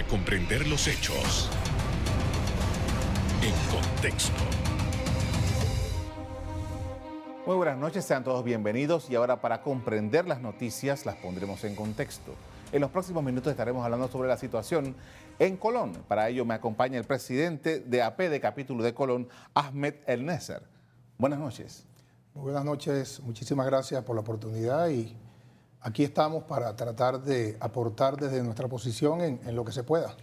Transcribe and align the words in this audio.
para 0.00 0.08
comprender 0.08 0.66
los 0.66 0.86
hechos 0.86 1.50
en 3.42 3.52
contexto. 3.70 4.32
Muy 7.44 7.56
buenas 7.56 7.76
noches, 7.76 8.06
sean 8.06 8.24
todos 8.24 8.42
bienvenidos 8.42 9.10
y 9.10 9.16
ahora 9.16 9.42
para 9.42 9.60
comprender 9.62 10.26
las 10.26 10.40
noticias 10.40 11.04
las 11.04 11.16
pondremos 11.16 11.64
en 11.64 11.74
contexto. 11.74 12.34
En 12.72 12.80
los 12.80 12.90
próximos 12.90 13.22
minutos 13.22 13.50
estaremos 13.50 13.84
hablando 13.84 14.08
sobre 14.08 14.28
la 14.28 14.38
situación 14.38 14.94
en 15.38 15.58
Colón. 15.58 15.92
Para 16.08 16.30
ello 16.30 16.46
me 16.46 16.54
acompaña 16.54 16.96
el 16.98 17.04
presidente 17.04 17.80
de 17.80 18.00
AP 18.02 18.20
de 18.20 18.40
capítulo 18.40 18.82
de 18.82 18.94
Colón, 18.94 19.28
Ahmed 19.52 19.96
El 20.06 20.24
Nesser. 20.24 20.62
Buenas 21.18 21.40
noches. 21.40 21.84
Muy 22.32 22.44
buenas 22.44 22.64
noches, 22.64 23.20
muchísimas 23.20 23.66
gracias 23.66 24.02
por 24.04 24.14
la 24.14 24.22
oportunidad 24.22 24.88
y 24.88 25.14
aquí 25.80 26.04
estamos 26.04 26.44
para 26.44 26.74
tratar 26.76 27.22
de 27.22 27.56
aportar 27.60 28.16
desde 28.16 28.42
nuestra 28.42 28.68
posición 28.68 29.20
en, 29.20 29.40
en 29.44 29.56
lo 29.56 29.64
que 29.64 29.72
se 29.72 29.82
pueda. 29.82 30.14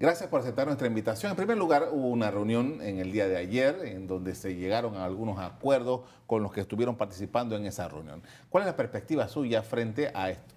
Gracias 0.00 0.30
por 0.30 0.40
aceptar 0.40 0.66
nuestra 0.66 0.86
invitación. 0.86 1.30
En 1.30 1.36
primer 1.36 1.58
lugar, 1.58 1.90
hubo 1.92 2.08
una 2.08 2.30
reunión 2.30 2.80
en 2.80 3.00
el 3.00 3.12
día 3.12 3.28
de 3.28 3.36
ayer 3.36 3.82
en 3.84 4.06
donde 4.06 4.34
se 4.34 4.54
llegaron 4.54 4.96
a 4.96 5.04
algunos 5.04 5.38
acuerdos 5.38 6.00
con 6.26 6.42
los 6.42 6.52
que 6.52 6.62
estuvieron 6.62 6.96
participando 6.96 7.54
en 7.54 7.66
esa 7.66 7.86
reunión. 7.86 8.22
¿Cuál 8.48 8.62
es 8.62 8.66
la 8.68 8.76
perspectiva 8.76 9.28
suya 9.28 9.62
frente 9.62 10.10
a 10.14 10.30
esto? 10.30 10.54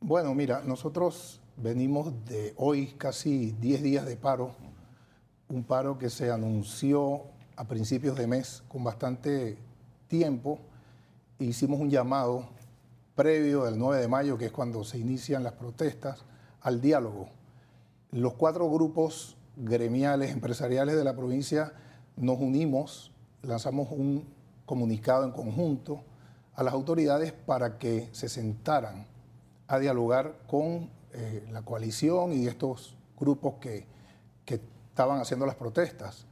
Bueno, 0.00 0.34
mira, 0.34 0.60
nosotros 0.62 1.40
venimos 1.56 2.12
de 2.26 2.52
hoy 2.58 2.88
casi 2.98 3.52
10 3.52 3.82
días 3.82 4.04
de 4.04 4.16
paro, 4.16 4.54
un 5.48 5.64
paro 5.64 5.96
que 5.96 6.10
se 6.10 6.30
anunció 6.30 7.22
a 7.56 7.64
principios 7.64 8.18
de 8.18 8.26
mes 8.26 8.62
con 8.68 8.84
bastante 8.84 9.56
tiempo. 10.06 10.58
Hicimos 11.38 11.80
un 11.80 11.88
llamado 11.88 12.46
previo 13.16 13.64
del 13.64 13.78
9 13.78 14.00
de 14.00 14.08
mayo, 14.08 14.38
que 14.38 14.46
es 14.46 14.52
cuando 14.52 14.84
se 14.84 14.98
inician 14.98 15.42
las 15.42 15.54
protestas, 15.54 16.24
al 16.60 16.80
diálogo 16.80 17.28
los 18.16 18.34
cuatro 18.34 18.70
grupos 18.70 19.36
gremiales, 19.56 20.30
empresariales 20.30 20.96
de 20.96 21.04
la 21.04 21.14
provincia 21.14 21.72
nos 22.16 22.38
unimos, 22.38 23.12
lanzamos 23.42 23.88
un 23.90 24.24
comunicado 24.64 25.24
en 25.24 25.32
conjunto 25.32 26.02
a 26.54 26.62
las 26.62 26.72
autoridades 26.72 27.32
para 27.32 27.78
que 27.78 28.08
se 28.12 28.28
sentaran 28.28 29.06
a 29.66 29.78
dialogar 29.78 30.38
con 30.46 30.88
eh, 31.12 31.46
la 31.52 31.62
coalición 31.62 32.32
y 32.32 32.46
estos 32.46 32.96
grupos 33.18 33.54
que, 33.60 33.86
que 34.44 34.60
estaban 34.88 35.20
haciendo 35.20 35.44
las 35.44 35.56
protestas. 35.56 36.26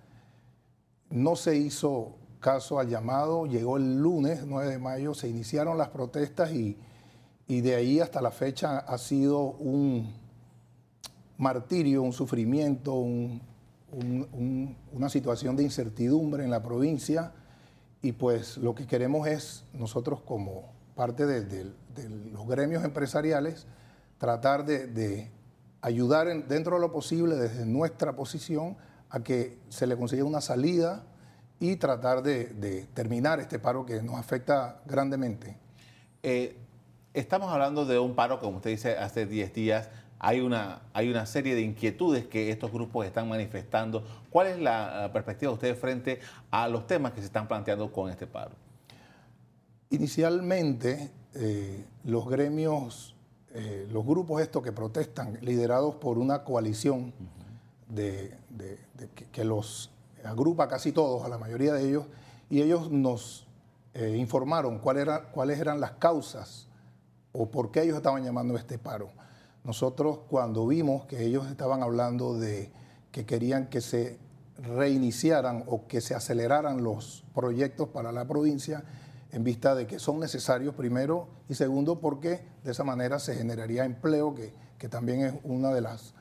No 1.11 1.37
se 1.37 1.57
hizo 1.57 2.15
caso 2.45 2.79
al 2.79 2.91
llamado, 2.91 3.47
llegó 3.47 3.79
el 3.79 3.97
lunes 3.97 4.45
9 4.45 4.73
de 4.73 4.79
mayo, 4.79 5.15
se 5.15 5.31
iniciaron 5.31 5.79
las 5.79 5.89
protestas 5.89 6.53
y, 6.53 6.77
y 7.49 7.63
de 7.63 7.75
ahí 7.75 8.01
hasta 8.01 8.21
la 8.21 8.31
fecha 8.31 8.81
ha 8.81 8.99
sido 8.99 9.41
un, 9.41 10.13
martirio, 11.39 12.03
un 12.03 12.13
sufrimiento, 12.13 12.95
una 13.93 15.09
situación 15.09 15.57
de 15.57 15.63
incertidumbre 15.63 16.45
en 16.45 16.51
la 16.51 16.63
provincia. 16.63 17.33
Y 18.03 18.13
pues 18.13 18.59
lo 18.59 18.75
que 18.75 18.87
queremos 18.87 19.27
es 19.27 19.65
nosotros 19.73 20.21
como 20.21 20.73
parte 20.95 21.25
de, 21.27 21.73
los 22.33 22.47
gremios 22.47 22.85
empresariales 22.85 23.67
tratar 24.19 24.65
de, 24.67 25.31
ayudar 25.81 26.47
dentro 26.47 26.77
de 26.77 26.81
lo 26.81 26.93
posible 26.93 27.37
desde 27.37 27.67
nuestra 27.67 28.15
posición 28.17 28.77
a 29.11 29.23
que 29.23 29.59
se 29.69 29.87
le 29.87 29.97
consiga 29.97 30.25
una 30.25 30.41
salida 30.41 31.05
y 31.65 31.77
tratar 31.77 32.23
de, 32.23 32.87
terminar 32.93 33.41
este 33.41 33.59
paro 33.59 33.87
que 33.87 34.03
nos 34.03 34.17
afecta 34.17 34.83
grandemente. 34.85 35.57
Eh, 36.23 36.59
estamos 37.15 37.51
hablando 37.51 37.87
de 37.87 37.99
un 37.99 38.15
paro, 38.15 38.39
como 38.39 38.59
usted 38.59 38.69
dice, 38.69 38.99
hace 38.99 39.25
10 39.25 39.55
días 39.55 39.89
hay 40.19 40.41
una, 40.41 40.83
hay 40.93 41.11
una 41.11 41.25
serie 41.25 41.55
de 41.55 41.63
inquietudes 41.63 42.27
que 42.27 42.51
estos 42.51 42.71
grupos 42.71 43.07
están 43.07 43.31
manifestando. 43.31 44.05
¿Cuál 44.29 44.49
es 44.49 44.59
la 44.59 45.09
perspectiva 45.15 45.51
de 45.51 45.55
ustedes 45.55 45.79
frente 45.79 46.21
a 46.51 46.69
los 46.69 46.87
temas 46.87 47.13
que 47.13 47.21
se 47.21 47.27
están 47.27 47.49
planteando 47.49 47.91
con 47.91 48.11
este 48.11 48.27
paro? 48.27 48.53
Inicialmente, 49.89 51.11
eh, 51.35 51.87
los 52.05 52.29
gremios, 52.29 53.15
eh, 53.55 53.89
los 53.91 54.05
grupos 54.05 54.43
estos 54.43 54.63
que 54.63 54.73
protestan, 54.73 55.39
liderados 55.41 55.95
por 55.95 56.19
una 56.19 56.45
coalición 56.45 57.15
de, 57.89 58.37
que, 59.33 59.45
los 59.45 59.94
agrupa 60.29 60.69
casi 60.69 60.93
todos, 60.93 61.25
a 61.25 61.29
la 61.29 61.39
mayoría 61.39 61.73
de 61.73 61.89
ellos, 61.89 62.07
y 62.51 62.63
ellos 62.63 62.91
nos 62.91 63.47
eh, 63.95 64.17
informaron 64.19 64.79
cuáles 64.79 65.59
eran 65.59 65.81
las 65.81 65.93
causas 65.93 66.69
o 67.33 67.51
por 67.51 67.71
qué 67.71 67.83
ellos 67.83 67.97
estaban 67.97 68.25
llamando 68.25 68.57
a 68.57 68.59
este 68.59 68.79
paro. 68.79 69.11
Nosotros 69.65 70.21
cuando 70.29 70.67
vimos 70.67 71.07
que 71.07 71.25
ellos 71.25 71.47
estaban 71.49 71.83
hablando 71.83 72.39
de 72.39 72.71
que 73.11 73.25
querían 73.25 73.69
que 73.69 73.81
se 73.81 74.19
reiniciaran 74.59 75.65
o 75.67 75.87
que 75.87 76.01
se 76.01 76.15
aceleraran 76.15 76.83
los 76.83 77.25
proyectos 77.35 77.89
para 77.89 78.13
la 78.13 78.27
provincia, 78.27 78.85
en 79.33 79.43
vista 79.43 79.75
de 79.75 79.87
que 79.87 79.99
son 79.99 80.21
necesarios 80.21 80.75
primero 80.75 81.29
y 81.49 81.55
segundo 81.55 81.99
porque 81.99 82.47
de 82.63 82.71
esa 82.71 82.85
manera 82.85 83.19
se 83.19 83.35
generaría 83.35 83.85
empleo, 83.85 84.35
que, 84.35 84.53
también 84.89 85.21
es 85.23 85.35
uno 85.45 85.73
de, 85.73 85.81
las, 85.81 86.13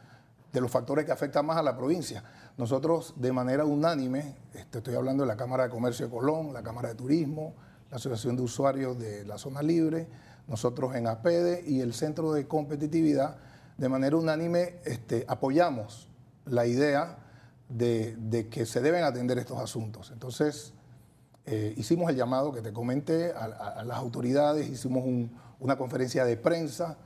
de 0.54 0.62
los 0.62 0.70
factores 0.70 1.04
que 1.06 1.12
afecta 1.12 1.42
más 1.42 1.58
a 1.58 1.64
la 1.64 1.76
provincia. 1.76 2.24
Nosotros 2.58 3.16
de 3.18 3.32
manera 3.34 3.66
unánime, 3.66 4.36
este, 4.54 4.78
estoy 4.78 4.94
hablando 4.94 5.24
de 5.24 5.28
la 5.28 5.36
Cámara 5.36 5.64
de 5.64 5.70
Comercio 5.72 6.06
de 6.06 6.12
Colón, 6.12 6.54
la 6.54 6.62
Cámara 6.62 6.90
de 6.90 6.96
Turismo, 6.96 7.56
la 7.90 7.98
Asociación 7.98 8.36
de 8.36 8.44
Usuarios 8.44 8.98
de 9.00 9.26
la 9.26 9.40
Zona 9.40 9.64
Libre, 9.64 10.08
nosotros 10.48 10.96
en 10.96 11.08
APEDE 11.08 11.64
y 11.66 11.82
el 11.82 11.94
Centro 11.94 12.34
de 12.34 12.48
Competitividad, 12.48 13.38
de 13.78 13.90
manera 13.90 14.16
unánime, 14.16 14.80
este, 14.86 15.26
apoyamos 15.28 16.08
la 16.46 16.68
idea 16.68 17.18
de, 17.68 18.48
que 18.52 18.68
se 18.68 18.82
deben 18.82 19.04
atender 19.04 19.40
estos 19.40 19.58
asuntos. 19.58 20.12
Entonces, 20.12 20.74
eh, 21.46 21.74
hicimos 21.78 22.12
el 22.12 22.16
llamado 22.16 22.54
que 22.54 22.62
te 22.62 22.72
comenté 22.72 23.32
a, 23.32 23.84
las 23.84 23.98
autoridades, 23.98 24.70
hicimos 24.70 25.04
una 25.60 25.78
conferencia 25.78 26.26
de 26.26 26.38
prensa, 26.38 26.98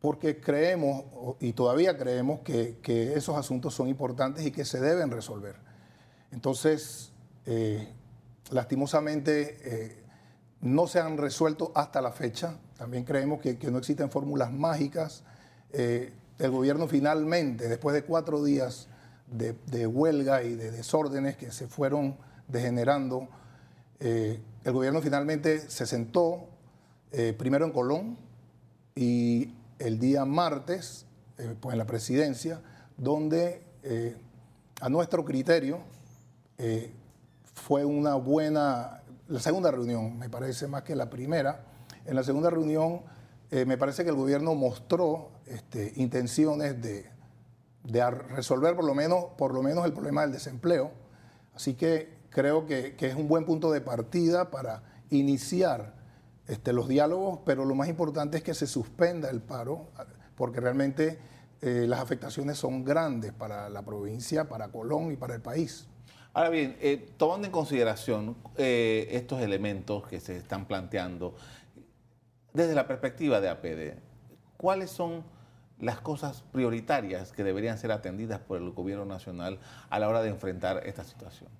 porque 0.00 0.40
creemos, 0.40 1.04
y 1.40 1.52
todavía 1.52 1.96
creemos, 1.98 2.40
que, 2.40 3.12
esos 3.14 3.36
asuntos 3.36 3.74
son 3.74 3.88
importantes 3.88 4.46
y 4.46 4.50
que 4.50 4.64
se 4.64 4.80
deben 4.80 5.10
resolver. 5.10 5.56
Entonces, 6.32 7.12
eh, 7.44 7.86
lastimosamente, 8.50 9.58
eh, 9.62 10.02
no 10.62 10.86
se 10.86 11.00
han 11.00 11.18
resuelto 11.18 11.70
hasta 11.74 12.00
la 12.00 12.12
fecha. 12.12 12.58
También 12.78 13.04
creemos 13.04 13.40
que, 13.40 13.58
no 13.70 13.78
existen 13.78 14.10
fórmulas 14.10 14.50
mágicas. 14.50 15.22
Eh, 15.72 16.12
el 16.38 16.50
gobierno 16.50 16.88
finalmente, 16.88 17.68
después 17.68 17.94
de 17.94 18.02
cuatro 18.02 18.42
días 18.42 18.88
de, 19.26 19.86
huelga 19.86 20.42
y 20.42 20.54
de 20.54 20.70
desórdenes 20.70 21.36
que 21.36 21.52
se 21.52 21.68
fueron 21.68 22.16
degenerando, 22.48 23.28
el 24.00 24.72
gobierno 24.72 25.02
finalmente 25.02 25.70
se 25.70 25.86
sentó 25.86 26.48
primero 27.36 27.66
en 27.66 27.72
Colón 27.72 28.16
y 28.96 29.54
el 29.80 29.98
día 29.98 30.24
martes, 30.24 31.06
pues 31.60 31.72
en 31.72 31.78
la 31.78 31.86
presidencia, 31.86 32.60
donde 32.96 33.64
a 34.80 34.88
nuestro 34.88 35.24
criterio 35.24 35.80
fue 37.54 37.84
una 37.84 38.14
buena 38.14 39.00
la 39.30 39.38
segunda 39.38 39.70
reunión, 39.70 40.18
me 40.18 40.28
parece 40.28 40.66
más 40.66 40.82
que 40.82 40.96
la 40.96 41.08
primera. 41.08 41.64
En 42.04 42.16
la 42.16 42.24
segunda 42.24 42.50
reunión 42.50 43.02
eh, 43.52 43.64
me 43.64 43.78
parece 43.78 44.02
que 44.02 44.10
el 44.10 44.16
gobierno 44.16 44.56
mostró 44.56 45.30
este, 45.46 45.92
intenciones 45.96 46.82
de, 46.82 47.08
resolver 48.34 48.74
por 48.74 48.84
lo, 48.84 48.94
menos, 48.94 49.26
por 49.38 49.54
lo 49.54 49.62
menos 49.62 49.84
el 49.84 49.92
problema 49.92 50.22
del 50.22 50.32
desempleo. 50.32 50.90
Así 51.54 51.74
que 51.74 52.18
creo 52.30 52.66
que, 52.66 52.96
es 52.98 53.14
un 53.14 53.28
buen 53.28 53.44
punto 53.44 53.70
de 53.70 53.80
partida 53.80 54.50
para 54.50 54.82
iniciar 55.10 55.94
este, 56.50 56.72
los 56.72 56.88
diálogos, 56.88 57.40
pero 57.46 57.64
lo 57.64 57.76
más 57.76 57.88
importante 57.88 58.38
es 58.38 58.42
que 58.42 58.54
se 58.54 58.66
suspenda 58.66 59.30
el 59.30 59.40
paro, 59.40 59.86
porque 60.34 60.58
realmente 60.58 61.18
eh, 61.62 61.84
las 61.86 62.00
afectaciones 62.00 62.58
son 62.58 62.84
grandes 62.84 63.32
para 63.32 63.68
la 63.68 63.82
provincia, 63.82 64.48
para 64.48 64.68
Colón 64.68 65.12
y 65.12 65.16
para 65.16 65.36
el 65.36 65.42
país. 65.42 65.86
Ahora 66.32 66.48
bien, 66.48 66.76
eh, 66.80 67.12
tomando 67.16 67.46
en 67.46 67.52
consideración 67.52 68.36
eh, 68.56 69.06
estos 69.12 69.40
elementos 69.40 70.06
que 70.08 70.18
se 70.18 70.36
están 70.36 70.66
planteando, 70.66 71.36
desde 72.52 72.74
la 72.74 72.88
perspectiva 72.88 73.40
de 73.40 73.48
APD, 73.48 73.98
¿cuáles 74.56 74.90
son 74.90 75.22
las 75.78 76.00
cosas 76.00 76.42
prioritarias 76.50 77.30
que 77.30 77.44
deberían 77.44 77.78
ser 77.78 77.92
atendidas 77.92 78.40
por 78.40 78.58
el 78.58 78.70
gobierno 78.70 79.04
nacional 79.04 79.60
a 79.88 80.00
la 80.00 80.08
hora 80.08 80.20
de 80.20 80.30
enfrentar 80.30 80.84
esta 80.84 81.04
situación? 81.04 81.59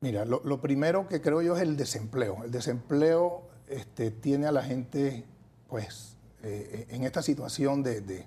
Mira, 0.00 0.24
lo, 0.24 0.60
primero 0.60 1.08
que 1.08 1.20
creo 1.20 1.42
yo 1.42 1.56
es 1.56 1.62
el 1.62 1.76
desempleo. 1.76 2.44
El 2.44 2.50
desempleo 2.50 3.48
este, 3.66 4.10
tiene 4.10 4.46
a 4.46 4.52
la 4.52 4.62
gente, 4.62 5.24
pues, 5.68 6.16
eh, 6.42 6.86
en 6.90 7.04
esta 7.04 7.22
situación 7.22 7.82
de 7.82 8.26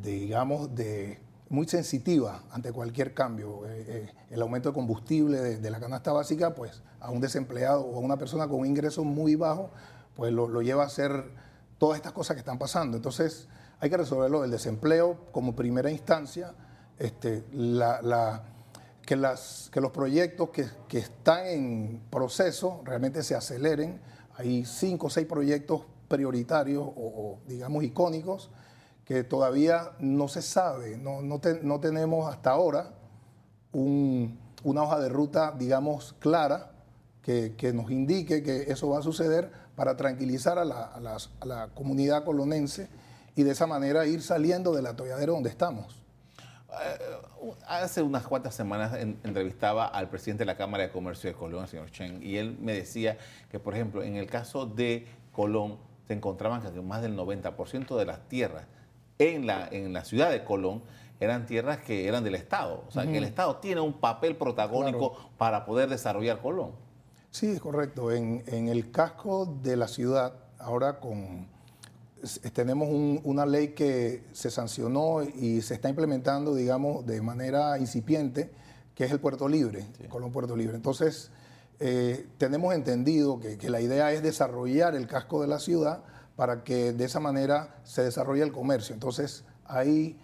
digamos, 0.00 0.74
de 0.74 1.20
muy 1.48 1.68
sensitiva 1.68 2.42
ante 2.50 2.72
cualquier 2.72 3.14
cambio. 3.14 3.66
Eh, 3.66 3.84
eh, 3.86 4.14
el 4.30 4.40
aumento 4.42 4.70
de 4.70 4.74
combustible 4.74 5.38
de, 5.38 5.70
la 5.70 5.80
canasta 5.80 6.12
básica, 6.12 6.54
pues 6.54 6.82
a 7.00 7.10
un 7.10 7.20
desempleado 7.20 7.82
o 7.82 7.96
a 7.96 8.00
una 8.00 8.16
persona 8.16 8.48
con 8.48 8.60
un 8.60 8.66
ingreso 8.66 9.04
muy 9.04 9.34
bajo, 9.34 9.70
pues 10.16 10.32
lo, 10.32 10.62
lleva 10.62 10.84
a 10.84 10.86
hacer 10.86 11.30
todas 11.78 11.96
estas 11.96 12.12
cosas 12.12 12.36
que 12.36 12.40
están 12.40 12.58
pasando. 12.58 12.96
Entonces, 12.96 13.48
hay 13.80 13.90
que 13.90 13.96
resolverlo 13.96 14.42
del 14.42 14.50
desempleo 14.50 15.26
como 15.32 15.54
primera 15.54 15.90
instancia, 15.90 16.54
este, 16.98 17.44
que, 19.06 19.16
los 19.16 19.90
proyectos 19.92 20.50
que, 20.50 20.66
que 20.88 20.98
están 20.98 21.46
en 21.46 22.02
proceso 22.10 22.80
realmente 22.84 23.22
se 23.22 23.34
aceleren. 23.34 24.00
Hay 24.36 24.64
cinco 24.64 25.08
o 25.08 25.10
seis 25.10 25.26
proyectos 25.26 25.82
prioritarios 26.08 26.86
o, 26.86 27.38
digamos 27.46 27.84
icónicos 27.84 28.50
que 29.04 29.24
todavía 29.24 29.92
no 29.98 30.28
se 30.28 30.42
sabe, 30.42 30.96
no, 30.96 31.22
no, 31.22 31.40
no 31.62 31.80
tenemos 31.80 32.32
hasta 32.32 32.50
ahora 32.50 32.94
una 33.72 34.82
hoja 34.82 35.00
de 35.00 35.08
ruta, 35.08 35.54
digamos, 35.58 36.14
clara 36.20 36.70
que, 37.22 37.54
que, 37.56 37.72
nos 37.72 37.90
indique 37.90 38.42
que 38.42 38.70
eso 38.70 38.90
va 38.90 38.98
a 38.98 39.02
suceder 39.02 39.50
para 39.74 39.96
tranquilizar 39.96 40.58
a 40.58 40.64
la, 40.64 40.84
a 40.84 41.46
la 41.46 41.68
comunidad 41.74 42.24
colonense 42.24 42.88
y 43.34 43.42
de 43.42 43.52
esa 43.52 43.66
manera 43.66 44.06
ir 44.06 44.22
saliendo 44.22 44.72
del 44.72 44.86
atolladero 44.86 45.32
donde 45.32 45.50
estamos. 45.50 46.01
Eh, 46.80 47.56
hace 47.66 48.02
unas 48.02 48.26
cuantas 48.26 48.54
semanas 48.54 48.94
entrevistaba 48.94 49.86
al 49.86 50.08
presidente 50.08 50.42
de 50.42 50.46
la 50.46 50.56
Cámara 50.56 50.84
de 50.84 50.90
Comercio 50.90 51.28
de 51.28 51.36
Colón, 51.36 51.64
el 51.64 51.68
señor 51.68 51.90
Chen, 51.90 52.22
y 52.22 52.36
él 52.36 52.56
me 52.60 52.72
decía 52.72 53.18
que, 53.50 53.58
por 53.58 53.74
ejemplo, 53.74 54.02
en 54.02 54.16
el 54.16 54.26
caso 54.26 54.64
de 54.64 55.06
Colón, 55.32 55.78
se 56.06 56.14
encontraban 56.14 56.62
que 56.62 56.80
más 56.80 57.02
del 57.02 57.16
90% 57.16 57.96
de 57.96 58.04
las 58.06 58.26
tierras 58.28 58.64
en 59.18 59.46
la, 59.46 59.68
en 59.70 59.92
la 59.92 60.04
ciudad 60.04 60.30
de 60.30 60.44
Colón 60.44 60.82
eran 61.20 61.46
tierras 61.46 61.78
que 61.78 62.08
eran 62.08 62.24
del 62.24 62.34
Estado. 62.34 62.84
O 62.88 62.90
sea, 62.90 63.04
que 63.04 63.18
el 63.18 63.24
Estado 63.24 63.56
tiene 63.56 63.80
un 63.80 63.92
papel 63.92 64.34
protagónico 64.34 65.30
para 65.38 65.64
poder 65.64 65.88
desarrollar 65.88 66.40
Colón. 66.40 66.72
Sí, 67.30 67.46
es 67.46 67.60
correcto. 67.60 68.10
En, 68.10 68.42
en 68.46 68.68
el 68.68 68.90
casco 68.90 69.46
de 69.62 69.76
la 69.76 69.88
ciudad, 69.88 70.34
ahora 70.58 70.98
con 70.98 71.46
tenemos 72.52 72.88
una 73.24 73.46
ley 73.46 73.68
que 73.68 74.22
se 74.32 74.50
sancionó 74.50 75.22
y 75.22 75.60
se 75.62 75.74
está 75.74 75.88
implementando, 75.88 76.54
digamos, 76.54 77.04
de 77.06 77.20
manera 77.20 77.78
incipiente, 77.78 78.50
que 78.94 79.04
es 79.04 79.10
el 79.10 79.20
Puerto 79.20 79.48
Libre, 79.48 79.86
Colón 80.08 80.30
Puerto 80.30 80.56
Libre. 80.56 80.76
Entonces, 80.76 81.30
eh, 81.80 82.28
tenemos 82.38 82.74
entendido 82.74 83.40
que, 83.40 83.68
la 83.68 83.80
idea 83.80 84.12
es 84.12 84.22
desarrollar 84.22 84.94
el 84.94 85.06
casco 85.08 85.42
de 85.42 85.48
la 85.48 85.58
ciudad 85.58 86.04
para 86.36 86.62
que 86.62 86.92
de 86.92 87.04
esa 87.04 87.18
manera 87.18 87.76
se 87.82 88.02
desarrolle 88.02 88.42
el 88.42 88.52
comercio. 88.52 88.94
Entonces, 88.94 89.44
hay 89.64 90.16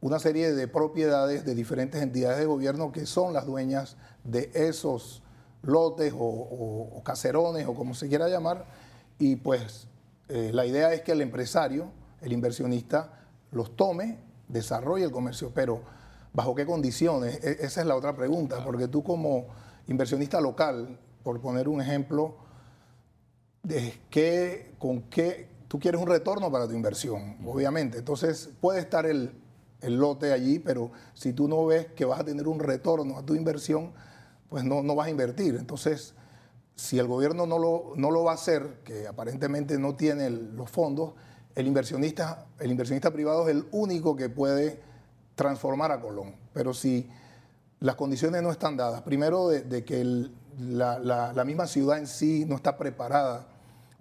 una 0.00 0.18
serie 0.18 0.52
de 0.52 0.68
propiedades 0.68 1.44
de 1.44 1.54
diferentes 1.54 2.00
entidades 2.02 2.38
de 2.38 2.46
gobierno 2.46 2.90
que 2.90 3.06
son 3.06 3.34
las 3.34 3.46
dueñas 3.46 3.96
de 4.24 4.50
esos 4.54 5.22
lotes 5.62 6.12
o, 6.14 6.18
o 6.18 7.02
caserones 7.02 7.66
o 7.66 7.74
como 7.74 7.94
se 7.94 8.08
quiera 8.08 8.28
llamar, 8.28 8.66
y 9.18 9.36
pues 9.36 9.88
eh, 10.28 10.50
la 10.52 10.66
idea 10.66 10.92
es 10.92 11.02
que 11.02 11.12
el 11.12 11.20
empresario, 11.20 11.90
el 12.20 12.32
inversionista, 12.32 13.26
los 13.50 13.76
tome, 13.76 14.18
desarrolle 14.48 15.04
el 15.04 15.10
comercio, 15.10 15.52
pero 15.54 15.82
¿bajo 16.32 16.54
qué 16.54 16.66
condiciones? 16.66 17.42
E, 17.44 17.58
esa 17.64 17.80
es 17.80 17.86
la 17.86 17.96
otra 17.96 18.14
pregunta, 18.16 18.64
porque 18.64 18.88
tú 18.88 19.02
como 19.02 19.46
inversionista 19.86 20.40
local, 20.40 20.98
por 21.22 21.40
poner 21.40 21.68
un 21.68 21.80
ejemplo, 21.80 22.36
de 23.62 23.94
qué, 24.10 24.74
con 24.78 25.02
qué 25.02 25.48
tú 25.68 25.80
quieres 25.80 26.00
un 26.00 26.06
retorno 26.06 26.52
para 26.52 26.68
tu 26.68 26.74
inversión, 26.74 27.36
obviamente. 27.44 27.98
Entonces 27.98 28.50
puede 28.60 28.78
estar 28.80 29.06
el, 29.06 29.32
lote 29.82 30.32
allí, 30.32 30.60
pero 30.60 30.92
si 31.12 31.32
tú 31.32 31.46
no 31.48 31.66
ves 31.66 31.88
que 31.88 32.04
vas 32.04 32.20
a 32.20 32.24
tener 32.24 32.48
un 32.48 32.58
retorno 32.58 33.18
a 33.18 33.26
tu 33.26 33.34
inversión, 33.34 33.92
pues 34.48 34.64
no, 34.64 34.82
no 34.82 34.94
vas 34.94 35.08
a 35.08 35.10
invertir. 35.10 35.56
Entonces, 35.56 36.14
si 36.76 36.98
el 36.98 37.06
gobierno 37.06 37.46
no 37.46 37.58
lo, 37.58 37.92
no 37.96 38.10
lo 38.10 38.24
va 38.24 38.32
a 38.32 38.34
hacer, 38.34 38.80
que 38.84 39.06
aparentemente 39.06 39.78
no 39.78 39.94
tiene 39.94 40.30
los 40.30 40.70
fondos, 40.70 41.14
el 41.54 41.66
inversionista, 41.66 42.46
el 42.58 42.70
inversionista 42.70 43.12
privado 43.12 43.48
es 43.48 43.54
el 43.54 43.66
único 43.70 44.16
que 44.16 44.28
puede 44.28 44.80
transformar 45.36 45.92
a 45.92 46.00
Colón. 46.00 46.34
Pero 46.52 46.74
si 46.74 47.08
las 47.80 47.94
condiciones 47.94 48.42
no 48.42 48.50
están 48.50 48.76
dadas, 48.76 49.02
primero 49.02 49.48
de, 49.48 49.84
que 49.84 50.28
la, 50.58 51.44
misma 51.46 51.66
ciudad 51.66 51.98
en 51.98 52.06
sí 52.06 52.44
no 52.44 52.56
está 52.56 52.76
preparada, 52.76 53.46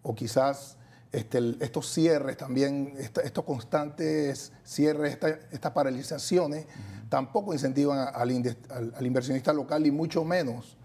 o 0.01 0.15
quizás 0.15 0.77
este, 1.11 1.55
estos 1.59 1.93
cierres 1.93 2.37
también, 2.37 2.95
estos 2.97 3.43
constantes 3.43 4.51
cierres, 4.65 5.19
estas 5.51 5.71
paralizaciones, 5.71 6.65
tampoco 7.07 7.53
incentivan 7.53 8.07
al 8.13 9.05
inversionista 9.05 9.53
local 9.53 9.85
y 9.85 9.91
mucho 9.91 10.23
menos 10.23 10.75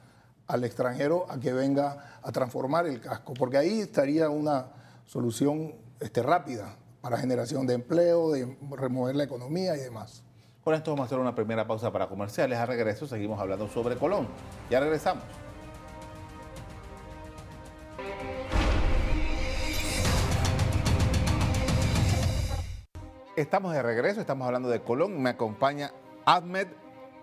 al 0.48 0.64
extranjero 0.64 1.26
a 1.28 1.38
que 1.38 1.52
venga 1.52 2.18
a 2.22 2.32
transformar 2.32 2.86
el 2.86 3.00
casco, 3.00 3.34
porque 3.34 3.58
ahí 3.58 3.80
estaría 3.80 4.30
una 4.30 4.68
solución 5.04 5.74
este, 6.00 6.22
rápida 6.22 6.74
para 7.02 7.18
generación 7.18 7.66
de 7.66 7.74
empleo, 7.74 8.30
de 8.30 8.56
remover 8.70 9.14
la 9.14 9.24
economía 9.24 9.76
y 9.76 9.80
demás. 9.80 10.22
Con 10.64 10.74
esto 10.74 10.90
vamos 10.90 11.04
a 11.04 11.06
hacer 11.06 11.18
una 11.18 11.34
primera 11.34 11.66
pausa 11.66 11.92
para 11.92 12.08
comerciales. 12.08 12.58
A 12.58 12.66
regreso 12.66 13.06
seguimos 13.06 13.38
hablando 13.40 13.68
sobre 13.68 13.96
Colón. 13.96 14.26
Ya 14.70 14.80
regresamos. 14.80 15.24
Estamos 23.36 23.72
de 23.72 23.82
regreso, 23.82 24.20
estamos 24.20 24.46
hablando 24.46 24.68
de 24.68 24.80
Colón. 24.80 25.22
Me 25.22 25.30
acompaña 25.30 25.92
Ahmed 26.26 26.68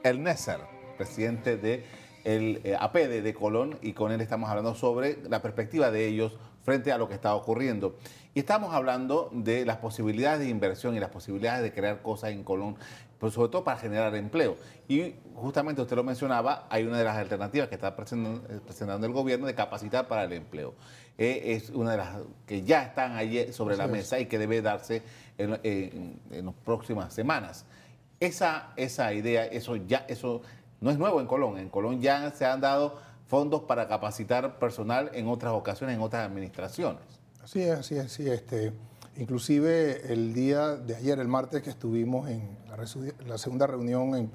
El 0.04 0.24
Nesser, 0.24 0.62
presidente 0.98 1.57
de 1.57 1.86
el 2.25 2.60
eh, 2.63 2.75
APD 2.77 3.22
de 3.24 3.33
Colón 3.33 3.77
y 3.81 3.94
con 3.94 4.12
él 4.12 4.19
estamos 4.19 4.50
hablando 4.50 4.75
sobre 4.75 5.19
la 5.30 5.42
perspectiva 5.42 5.92
de 5.92 6.07
ellos 6.07 6.33
frente 6.63 6.92
a 6.92 6.98
lo 6.98 7.07
que 7.07 7.13
está 7.13 7.33
ocurriendo. 7.36 7.95
Y 8.33 8.39
estamos 8.39 8.74
hablando 8.74 9.30
de 9.31 9.66
las 9.66 9.77
posibilidades 9.77 10.39
de 10.39 10.50
inversión 10.50 10.95
y 10.95 11.00
las 11.00 11.12
posibilidades 11.12 11.62
de 11.62 11.72
crear 11.72 12.01
cosas 12.01 12.31
en 12.31 12.44
Colón, 12.44 12.75
pues 13.19 13.33
sobre 13.33 13.50
todo 13.50 13.63
para 13.63 13.77
generar 13.77 14.13
empleo. 14.16 14.57
Y 14.88 15.13
justamente 15.36 15.81
usted 15.81 15.95
lo 15.95 16.04
mencionaba, 16.04 16.68
hay 16.69 16.83
una 16.83 16.98
de 16.98 17.04
las 17.04 17.16
alternativas 17.16 17.69
que 17.69 17.75
está 17.75 17.95
presentando 17.95 19.06
el 19.06 19.13
gobierno 19.13 19.45
de 19.45 19.54
capacitar 19.54 20.07
para 20.07 20.24
el 20.24 20.33
empleo. 20.33 20.74
Eh, 21.18 21.54
es 21.56 21.69
una 21.69 21.92
de 21.92 21.98
las 21.98 22.18
que 22.45 22.63
ya 22.63 22.83
están 22.83 23.16
allí 23.16 23.54
sobre 23.54 23.78
la 23.78 23.88
mesa 23.88 24.19
y 24.19 24.25
que 24.25 24.39
debe 24.39 24.62
darse 24.62 25.04
en, 25.38 25.60
en, 25.63 26.45
las 26.45 26.56
próximas 26.66 27.13
semanas. 27.13 27.66
Esa, 28.19 28.74
esa 28.75 29.13
idea, 29.13 29.45
eso 29.45 29.75
ya, 29.75 30.06
eso 30.10 30.42
no 30.85 30.91
es 30.91 30.99
nuevo 30.99 31.19
en 31.19 31.25
Colón. 31.25 31.57
En 31.57 31.69
Colón 31.69 31.99
ya 31.99 32.29
se 32.29 32.45
han 32.45 32.61
dado 32.61 32.99
fondos 33.25 33.63
para 33.63 33.87
capacitar 33.87 34.59
personal 34.59 35.09
en 35.15 35.27
otras 35.27 35.53
ocasiones, 35.53 35.95
en 35.95 36.01
otras 36.03 36.27
administraciones. 36.27 37.01
Así 37.43 37.63
es, 37.63 37.79
así 37.79 37.97
es, 37.97 38.11
sí. 38.11 38.29
Este, 38.29 38.71
inclusive 39.17 40.13
el 40.13 40.35
día 40.35 40.75
de 40.75 40.95
ayer, 40.95 41.17
el 41.17 41.27
martes, 41.27 41.63
que 41.63 41.71
estuvimos 41.71 42.29
en 42.29 42.56
la, 43.25 43.37
segunda 43.39 43.65
reunión 43.65 44.13
en, 44.13 44.31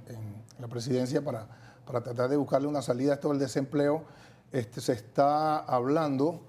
la 0.59 0.67
presidencia 0.67 1.23
para, 1.23 1.47
para, 1.87 2.01
tratar 2.01 2.29
de 2.29 2.37
buscarle 2.37 2.67
una 2.67 2.83
salida 2.83 3.13
a 3.13 3.15
esto 3.15 3.29
del 3.29 3.39
desempleo, 3.39 4.03
este, 4.51 4.81
se 4.81 4.95
está 4.95 5.59
hablando 5.59 6.41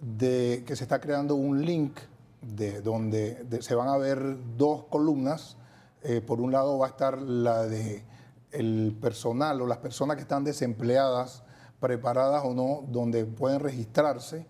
de 0.00 0.64
que 0.66 0.74
se 0.74 0.82
está 0.82 1.00
creando 1.00 1.36
un 1.36 1.64
link 1.64 1.96
de 2.42 2.80
donde 2.82 3.46
se 3.60 3.76
van 3.76 3.90
a 3.90 3.96
ver 3.96 4.36
dos 4.56 4.86
columnas. 4.86 5.56
Eh, 6.02 6.20
por 6.20 6.40
un 6.40 6.50
lado 6.50 6.78
va 6.78 6.86
a 6.86 6.90
estar 6.90 7.22
la 7.22 7.62
de 7.62 8.02
el 8.50 8.96
personal 9.00 9.60
o 9.60 9.66
las 9.66 9.78
personas 9.78 10.16
que 10.16 10.22
están 10.22 10.44
desempleadas, 10.44 11.42
preparadas 11.80 12.44
o 12.44 12.54
no, 12.54 12.84
donde 12.88 13.24
pueden 13.24 13.60
registrarse 13.60 14.46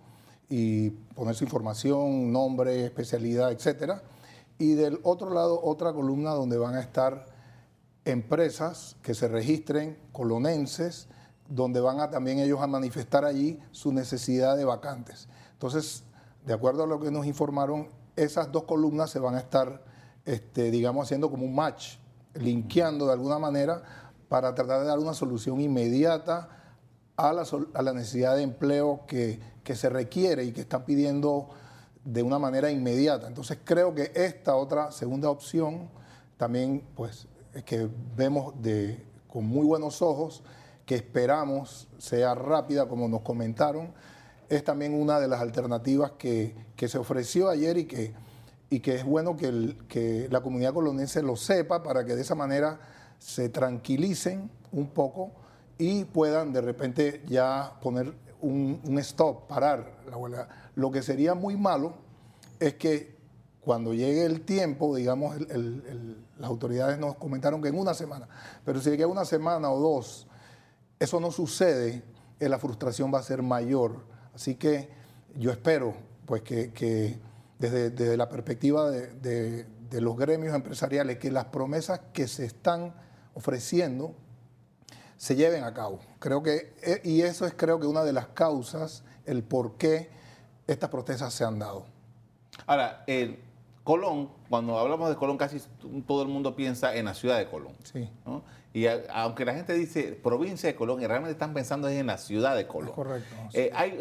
y 0.48 0.90
poner 0.90 1.34
su 1.34 1.44
información, 1.44 2.32
nombre, 2.32 2.84
especialidad, 2.84 3.50
etcétera. 3.52 4.02
Y 4.58 4.74
del 4.74 5.00
otro 5.02 5.30
lado, 5.30 5.60
otra 5.62 5.92
columna 5.92 6.30
donde 6.30 6.56
van 6.56 6.76
a 6.76 6.80
estar 6.80 7.26
empresas 8.04 8.96
que 9.02 9.14
se 9.14 9.28
registren, 9.28 9.98
colonenses, 10.12 11.08
donde 11.48 11.80
van 11.80 12.00
a 12.00 12.10
también 12.10 12.38
ellos 12.38 12.60
a 12.60 12.66
manifestar 12.66 13.24
allí 13.24 13.60
su 13.70 13.92
necesidad 13.92 14.56
de 14.56 14.64
vacantes. 14.64 15.28
Entonces, 15.52 16.04
de 16.44 16.54
acuerdo 16.54 16.84
a 16.84 16.86
lo 16.86 17.00
que 17.00 17.10
nos 17.10 17.26
informaron, 17.26 17.88
esas 18.14 18.50
dos 18.50 18.64
columnas 18.64 19.10
se 19.10 19.18
van 19.18 19.34
a 19.34 19.40
estar, 19.40 19.82
este, 20.24 20.70
digamos, 20.70 21.04
haciendo 21.04 21.30
como 21.30 21.44
un 21.44 21.54
match 21.54 21.96
linkeando 22.40 23.06
de 23.06 23.12
alguna 23.12 23.38
manera 23.38 23.82
para 24.28 24.54
tratar 24.54 24.80
de 24.80 24.86
dar 24.86 24.98
una 24.98 25.14
solución 25.14 25.60
inmediata 25.60 26.48
a 27.16 27.32
la, 27.32 27.44
a 27.74 27.82
la 27.82 27.92
necesidad 27.92 28.36
de 28.36 28.42
empleo 28.42 29.00
que, 29.06 29.40
se 29.74 29.88
requiere 29.88 30.44
y 30.44 30.52
que 30.52 30.60
están 30.60 30.84
pidiendo 30.84 31.48
de 32.04 32.22
una 32.22 32.38
manera 32.38 32.70
inmediata. 32.70 33.26
Entonces 33.26 33.58
creo 33.64 33.94
que 33.94 34.12
esta 34.14 34.54
otra 34.54 34.92
segunda 34.92 35.28
opción 35.28 35.88
también 36.36 36.84
pues 36.94 37.26
es 37.52 37.64
que 37.64 37.88
vemos 38.16 38.54
de, 38.62 39.04
con 39.26 39.44
muy 39.46 39.66
buenos 39.66 40.02
ojos, 40.02 40.42
que 40.84 40.94
esperamos 40.94 41.88
sea 41.98 42.34
rápida 42.34 42.86
como 42.86 43.08
nos 43.08 43.22
comentaron, 43.22 43.92
es 44.48 44.62
también 44.62 44.94
una 44.94 45.18
de 45.18 45.26
las 45.26 45.40
alternativas 45.40 46.12
que, 46.12 46.54
que 46.76 46.86
se 46.86 46.98
ofreció 46.98 47.48
ayer 47.48 47.76
y 47.78 47.86
que 47.86 48.14
y 48.68 48.80
que 48.80 48.96
es 48.96 49.04
bueno 49.04 49.37
que, 49.37 49.76
que, 49.88 50.28
la 50.30 50.40
comunidad 50.40 50.75
colonense 50.75 51.23
lo 51.23 51.37
sepa 51.37 51.82
para 51.82 52.04
que 52.04 52.14
de 52.16 52.23
esa 52.23 52.35
manera 52.35 52.80
se 53.18 53.49
tranquilicen 53.49 54.50
un 54.73 54.88
poco 54.88 55.32
y 55.78 56.04
puedan 56.04 56.52
de 56.52 56.61
repente 56.61 57.23
ya 57.26 57.75
poner 57.80 58.12
un, 58.40 58.80
stop, 58.99 59.46
parar 59.46 59.92
la 60.11 60.16
huelga. 60.16 60.49
Lo 60.75 60.90
que 60.90 61.02
sería 61.02 61.35
muy 61.35 61.56
malo 61.56 61.94
es 62.61 62.75
que 62.75 63.16
cuando 63.61 63.94
llegue 63.94 64.25
el 64.25 64.42
tiempo, 64.42 64.94
digamos, 64.94 65.37
el- 65.37 65.50
el- 65.50 65.85
el- 65.88 66.16
las 66.38 66.49
autoridades 66.50 66.99
nos 66.99 67.16
comentaron 67.16 67.62
que 67.62 67.68
en 67.68 67.78
una 67.78 67.94
semana, 67.94 68.28
pero 68.64 68.80
si 68.80 68.90
llega 68.90 69.06
una 69.06 69.25
semana 69.25 69.70
o 69.70 69.80
dos, 69.80 70.26
eso 70.99 71.20
no 71.20 71.30
sucede, 71.30 72.02
eh, 72.40 72.49
la 72.49 72.58
frustración 72.58 73.12
va 73.12 73.18
a 73.20 73.23
ser 73.23 73.42
mayor. 73.42 74.04
Así 74.35 74.54
que 74.56 74.88
yo 75.37 75.50
espero 75.50 75.94
pues 76.26 76.42
que 76.42 77.18
desde, 77.58 77.90
desde 77.90 78.16
la 78.16 78.28
perspectiva 78.28 78.90
de, 78.90 79.08
de- 79.14 79.66
de 79.90 80.00
los 80.00 80.16
gremios 80.16 80.52
empresariales, 80.54 81.18
que 81.18 81.30
las 81.30 81.44
promesas 81.46 82.00
que 82.12 82.26
se 82.26 82.44
están 82.44 82.92
ofreciendo 83.34 84.14
se 85.16 85.36
lleven 85.36 85.62
a 85.64 85.72
cabo. 85.72 86.00
Creo 86.18 86.42
que, 86.42 86.75
eh, 86.82 87.00
y 87.04 87.22
eso 87.22 87.46
es 87.46 87.54
creo 87.56 87.78
que 87.78 87.86
una 87.86 88.02
de 88.02 88.12
las 88.12 88.26
causas, 88.26 89.04
el 89.25 89.42
por 89.44 89.76
qué 89.76 90.10
estas 90.66 90.90
protestas 90.90 91.32
se 91.32 91.44
han 91.44 91.58
dado. 91.60 91.86
Ahora, 92.66 93.04
el 93.06 93.38
Colón, 93.84 94.30
cuando 94.48 94.76
hablamos 94.78 95.08
de 95.08 95.14
Colón, 95.14 95.38
casi 95.38 95.62
todo 96.06 96.22
el 96.22 96.28
mundo 96.28 96.56
piensa 96.56 96.94
en 96.96 97.04
la 97.04 97.14
ciudad 97.14 97.38
de 97.38 97.46
Colón. 97.48 97.75
Sí. 97.84 98.10
¿no? 98.26 98.42
Y 98.75 98.88
a- 98.88 99.04
aunque 99.14 99.44
la 99.44 99.54
gente 99.54 99.72
dice 99.75 100.18
provincia 100.20 100.68
de 100.68 100.75
Colón, 100.75 101.00
y 101.00 101.06
realmente 101.06 101.32
están 101.32 101.54
pensando 101.54 101.88
en 101.88 102.06
la 102.08 102.18
ciudad 102.18 102.56
de 102.56 102.66
Colón. 102.66 102.88
Es 102.90 102.94
correcto, 102.96 103.34
sí. 103.52 103.58
Eh, 103.60 103.70
hay 103.72 103.96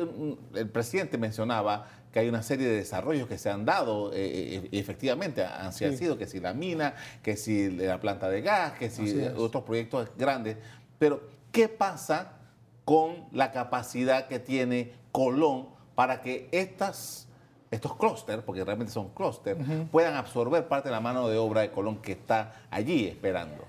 el 0.55 0.69
presidente 0.69 1.17
mencionaba 1.19 1.87
que 2.15 2.21
hay 2.21 2.29
una 2.29 2.43
serie 2.43 2.65
de 2.69 2.77
desarrollos 2.77 3.27
que 3.27 3.37
se 3.37 3.49
han 3.49 3.65
dado, 3.65 4.13
eh, 4.13 4.15
eh, 4.63 4.69
y 4.71 4.79
efectivamente 4.79 5.43
han 5.43 5.73
Sí. 5.73 5.97
sido, 5.97 6.17
que 6.17 6.27
si 6.27 6.39
la 6.39 6.53
mina, 6.53 6.95
que 7.21 7.35
si 7.35 7.69
la 7.69 7.99
planta 7.99 8.29
de 8.29 8.41
gas, 8.41 8.71
que 8.79 8.89
si 8.89 9.19
otros 9.35 9.65
proyectos 9.65 10.07
grandes. 10.17 10.55
Pero, 10.97 11.21
¿qué 11.51 11.67
pasa 11.67 12.37
con 12.85 13.25
la 13.33 13.51
capacidad 13.51 14.29
que 14.29 14.39
tiene 14.39 14.93
Colón 15.11 15.67
para 15.93 16.21
que 16.21 16.47
estas, 16.53 17.27
estos 17.69 17.97
clústeres, 17.97 18.45
porque 18.45 18.63
realmente 18.63 18.93
son 18.93 19.09
clústeres, 19.09 19.61
puedan 19.91 20.13
absorber 20.15 20.69
parte 20.69 20.87
de 20.87 20.93
la 20.93 21.01
mano 21.01 21.27
de 21.27 21.35
obra 21.37 21.59
de 21.63 21.71
Colón 21.71 22.01
que 22.01 22.13
está 22.13 22.63
allí 22.71 23.07
esperando? 23.07 23.65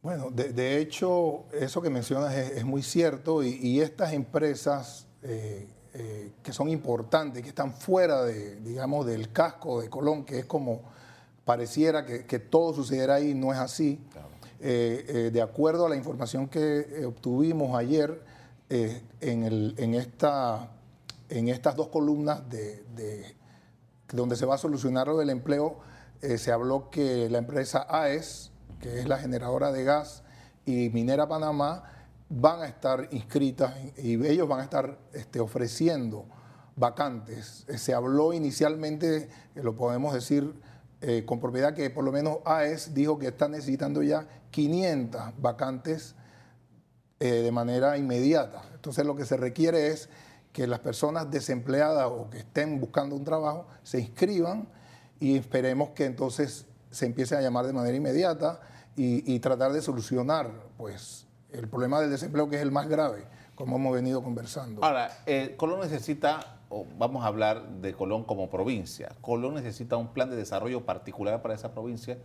Bueno, 0.00 0.30
de, 0.30 0.54
de 0.54 0.78
hecho, 0.78 1.44
eso 1.52 1.82
que 1.82 1.90
mencionas 1.90 2.34
es, 2.34 2.50
es 2.52 2.64
muy 2.64 2.82
cierto 2.82 3.42
y, 3.42 3.58
y 3.60 3.82
estas 3.82 4.14
empresas 4.14 5.06
eh, 5.22 5.66
eh, 5.94 6.32
que 6.42 6.52
son 6.52 6.68
importantes, 6.68 7.42
que 7.42 7.48
están 7.48 7.72
fuera 7.72 8.22
de, 8.24 8.56
digamos, 8.56 9.06
del 9.06 9.30
casco 9.32 9.80
de 9.80 9.88
Colón, 9.88 10.24
que 10.24 10.40
es 10.40 10.44
como 10.44 10.82
pareciera 11.44 12.04
que, 12.04 12.24
que 12.26 12.38
todo 12.38 12.74
sucederá 12.74 13.14
ahí, 13.14 13.32
no 13.34 13.52
es 13.52 13.58
así. 13.58 14.00
Eh, 14.60 15.04
eh, 15.08 15.30
de 15.32 15.42
acuerdo 15.42 15.86
a 15.86 15.88
la 15.88 15.96
información 15.96 16.48
que 16.48 17.04
obtuvimos 17.06 17.76
ayer 17.76 18.22
en, 18.70 19.42
el- 19.44 19.74
en 19.78 19.94
esta, 19.94 20.70
en 21.28 21.48
estas 21.48 21.76
dos 21.76 21.88
columnas 21.88 22.48
de, 22.50 22.82
de- 22.96 23.36
donde 24.12 24.36
se 24.36 24.46
va 24.46 24.54
a 24.56 24.58
solucionar 24.58 25.06
lo 25.06 25.16
del 25.18 25.30
empleo, 25.30 25.78
se 26.38 26.50
habló 26.50 26.88
que 26.90 27.28
la 27.30 27.38
empresa 27.38 27.86
AES, 27.88 28.50
que 28.80 29.00
es 29.00 29.06
la 29.08 29.18
generadora 29.18 29.70
de 29.70 29.84
gas, 29.84 30.22
y 30.64 30.88
Minera 30.90 31.28
Panamá 31.28 31.84
van 32.28 32.62
a 32.62 32.66
estar 32.66 33.08
inscritas 33.10 33.74
y 33.96 34.14
ellos 34.26 34.48
van 34.48 34.60
a 34.60 34.64
estar 34.64 34.98
este, 35.12 35.40
ofreciendo 35.40 36.26
vacantes. 36.76 37.64
Eh, 37.68 37.78
se 37.78 37.94
habló 37.94 38.32
inicialmente, 38.32 39.28
eh, 39.54 39.62
lo 39.62 39.76
podemos 39.76 40.14
decir 40.14 40.54
eh, 41.00 41.24
con 41.26 41.40
propiedad, 41.40 41.74
que 41.74 41.90
por 41.90 42.04
lo 42.04 42.12
menos 42.12 42.38
AES 42.44 42.94
dijo 42.94 43.18
que 43.18 43.28
está 43.28 43.48
necesitando 43.48 44.02
ya 44.02 44.26
500 44.50 45.40
vacantes 45.40 46.14
de 47.20 47.50
manera 47.52 47.96
inmediata. 47.96 48.60
Entonces 48.74 49.06
lo 49.06 49.16
que 49.16 49.24
se 49.24 49.38
requiere 49.38 49.86
es 49.86 50.10
que 50.52 50.66
las 50.66 50.80
personas 50.80 51.30
desempleadas 51.30 52.06
o 52.06 52.28
que 52.28 52.38
estén 52.38 52.78
buscando 52.80 53.16
un 53.16 53.24
trabajo 53.24 53.66
se 53.82 54.00
inscriban 54.00 54.68
y 55.20 55.38
esperemos 55.38 55.90
que 55.90 56.04
entonces 56.04 56.66
se 56.90 57.06
empiece 57.06 57.34
a 57.34 57.40
llamar 57.40 57.66
de 57.66 57.72
manera 57.72 57.96
inmediata 57.96 58.60
y 58.94 59.38
tratar 59.38 59.72
de 59.72 59.80
solucionar 59.80 60.50
pues 60.76 61.26
el 61.54 61.68
problema 61.68 62.00
del 62.00 62.10
desempleo 62.10 62.48
que 62.48 62.56
es 62.56 62.62
el 62.62 62.70
más 62.70 62.88
grave, 62.88 63.24
como 63.54 63.76
hemos 63.76 63.94
venido 63.94 64.22
conversando. 64.22 64.84
Ahora, 64.84 65.22
eh, 65.26 65.54
Colón 65.56 65.80
necesita, 65.80 66.58
o 66.68 66.86
vamos 66.98 67.24
a 67.24 67.28
hablar 67.28 67.68
de 67.80 67.94
Colón 67.94 68.24
como 68.24 68.50
provincia, 68.50 69.12
Colón 69.20 69.54
necesita 69.54 69.96
un 69.96 70.08
plan 70.08 70.30
de 70.30 70.36
desarrollo 70.36 70.84
particular 70.84 71.40
para 71.42 71.54
esa 71.54 71.72
provincia. 71.72 72.18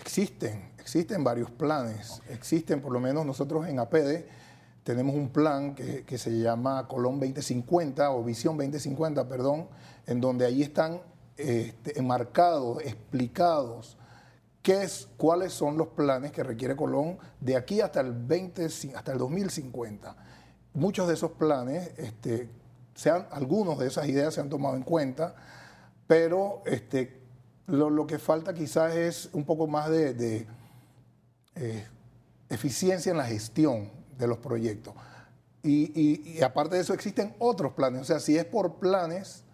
Existen, 0.00 0.72
existen 0.78 1.24
varios 1.24 1.50
planes. 1.50 2.22
Existen, 2.30 2.80
por 2.80 2.92
lo 2.92 3.00
menos 3.00 3.26
nosotros 3.26 3.66
en 3.66 3.80
APD, 3.80 4.24
tenemos 4.84 5.14
un 5.14 5.28
plan 5.28 5.74
que, 5.74 6.04
que 6.04 6.16
se 6.16 6.38
llama 6.38 6.86
Colón 6.88 7.20
2050 7.20 8.10
o 8.12 8.24
Visión 8.24 8.56
2050, 8.56 9.28
perdón, 9.28 9.68
en 10.06 10.20
donde 10.20 10.46
ahí 10.46 10.62
están 10.62 11.00
este, 11.36 11.98
enmarcados, 11.98 12.82
explicados 12.82 13.97
qué 14.68 14.82
es, 14.82 15.08
cuáles 15.16 15.54
son 15.54 15.78
los 15.78 15.88
planes 15.88 16.30
que 16.30 16.42
requiere 16.42 16.76
Colón 16.76 17.16
de 17.40 17.56
aquí 17.56 17.80
hasta 17.80 18.02
el 18.02 18.12
20, 18.12 18.66
hasta 18.94 19.12
el 19.12 19.16
2050. 19.16 20.14
Muchos 20.74 21.08
de 21.08 21.14
esos 21.14 21.30
planes, 21.30 21.92
este, 21.96 22.50
sean, 22.94 23.26
algunos 23.30 23.78
de 23.78 23.86
esas 23.86 24.06
ideas 24.08 24.34
se 24.34 24.42
han 24.42 24.50
tomado 24.50 24.76
en 24.76 24.82
cuenta, 24.82 25.34
pero 26.06 26.62
este, 26.66 27.18
lo, 27.66 27.88
lo 27.88 28.06
que 28.06 28.18
falta 28.18 28.52
quizás 28.52 28.94
es 28.94 29.30
un 29.32 29.46
poco 29.46 29.66
más 29.66 29.88
de, 29.88 30.46
eh, 31.54 31.86
eficiencia 32.50 33.10
en 33.10 33.16
la 33.16 33.24
gestión 33.24 33.90
de 34.18 34.26
los 34.26 34.36
proyectos. 34.36 34.92
Y 35.62 36.42
aparte 36.42 36.76
de 36.76 36.82
eso 36.82 36.92
existen 36.92 37.34
otros 37.38 37.72
planes. 37.72 38.02
O 38.02 38.04
sea, 38.04 38.20
si 38.20 38.36
es 38.36 38.44
por 38.44 38.74
planes, 38.74 39.44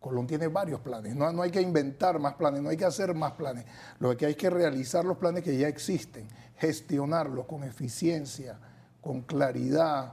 Colón 0.00 0.26
tiene 0.26 0.46
varios 0.48 0.80
planes. 0.80 1.14
No, 1.16 1.32
no 1.32 1.42
hay 1.42 1.50
que 1.50 1.60
inventar 1.60 2.18
más 2.20 2.34
planes, 2.34 2.62
no 2.62 2.68
hay 2.68 2.76
que 2.76 2.84
hacer 2.84 3.14
más 3.14 3.32
planes. 3.32 3.64
Lo 3.98 4.16
que 4.16 4.26
hay 4.26 4.34
que 4.36 4.48
realizar 4.50 5.04
los 5.04 5.18
planes 5.18 5.42
que 5.42 5.56
ya 5.56 5.66
existen, 5.68 6.28
gestionarlos 6.56 7.46
con 7.46 7.64
eficiencia, 7.64 8.58
con 9.00 9.22
claridad, 9.22 10.12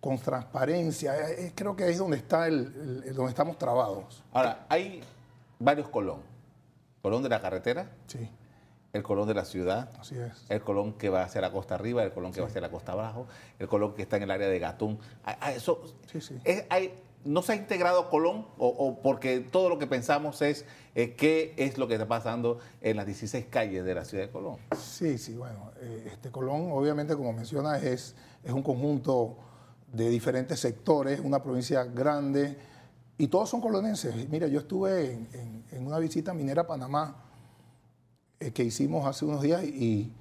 con 0.00 0.18
transparencia. 0.18 1.14
Eh, 1.28 1.46
eh, 1.46 1.52
Creo 1.54 1.76
que 1.76 1.84
ahí 1.84 1.92
es 1.92 1.98
donde, 1.98 2.16
está 2.16 2.46
el, 2.46 3.02
el- 3.06 3.14
donde 3.14 3.30
estamos 3.30 3.58
trabados. 3.58 4.22
Ahora, 4.32 4.64
hay 4.68 5.02
varios 5.58 5.88
Colón. 5.88 6.20
Colón 7.02 7.22
de 7.22 7.28
la 7.28 7.40
carretera, 7.40 7.90
Sí, 8.06 8.28
el 8.92 9.02
Colón 9.02 9.28
de 9.28 9.34
la 9.34 9.44
ciudad, 9.44 9.90
así 10.00 10.16
es. 10.18 10.46
el 10.48 10.60
Colón 10.62 10.94
que 10.94 11.10
va 11.10 11.22
hacia 11.22 11.40
la 11.40 11.52
costa 11.52 11.74
arriba, 11.74 12.02
el 12.02 12.12
Colón 12.12 12.32
que 12.32 12.40
va 12.40 12.46
hacia 12.48 12.60
la 12.60 12.70
costa 12.70 12.92
abajo, 12.92 13.26
el 13.58 13.68
Colón 13.68 13.94
que 13.94 14.02
está 14.02 14.16
en 14.16 14.22
el 14.24 14.30
área 14.30 14.48
de 14.48 14.58
Gatún. 14.58 14.98
Ah, 15.24 15.36
ah, 15.40 15.52
Eso, 15.52 15.82
Sí, 16.10 16.20
sí. 16.20 16.40
es- 16.44 16.64
hay- 16.70 16.94
¿No 17.24 17.42
se 17.42 17.52
ha 17.52 17.56
integrado 17.56 18.08
Colón? 18.10 18.46
O, 18.58 19.00
porque 19.02 19.40
todo 19.40 19.68
lo 19.68 19.78
que 19.78 19.86
pensamos 19.86 20.40
es 20.40 20.64
eh, 20.94 21.14
qué 21.14 21.52
es 21.56 21.76
lo 21.76 21.88
que 21.88 21.94
está 21.94 22.06
pasando 22.06 22.58
en 22.80 22.96
las 22.96 23.06
16 23.06 23.46
calles 23.50 23.84
de 23.84 23.94
la 23.94 24.04
ciudad 24.04 24.24
de 24.24 24.30
Colón. 24.30 24.56
Sí, 24.76 25.18
sí, 25.18 25.34
bueno, 25.34 25.72
eh, 25.80 26.10
este 26.12 26.30
Colón, 26.30 26.70
obviamente, 26.72 27.16
como 27.16 27.32
mencionas, 27.32 27.82
es, 27.82 28.14
un 28.44 28.62
conjunto 28.62 29.36
de 29.92 30.08
diferentes 30.08 30.60
sectores, 30.60 31.20
una 31.20 31.42
provincia 31.42 31.84
grande, 31.84 32.56
y 33.18 33.26
todos 33.26 33.50
son 33.50 33.60
colonenses. 33.60 34.28
Mira, 34.28 34.46
yo 34.46 34.60
estuve 34.60 35.12
en, 35.12 35.86
una 35.86 35.98
visita 35.98 36.32
minera 36.32 36.62
a 36.62 36.66
Panamá 36.66 37.24
eh, 38.38 38.52
que 38.52 38.62
hicimos 38.62 39.06
hace 39.06 39.24
unos 39.24 39.42
días, 39.42 39.64
y 39.64 40.12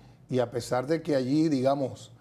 a 0.41 0.51
pesar 0.51 0.87
de 0.87 1.01
que 1.01 1.15
allí, 1.15 1.47
digamos, 1.47 2.11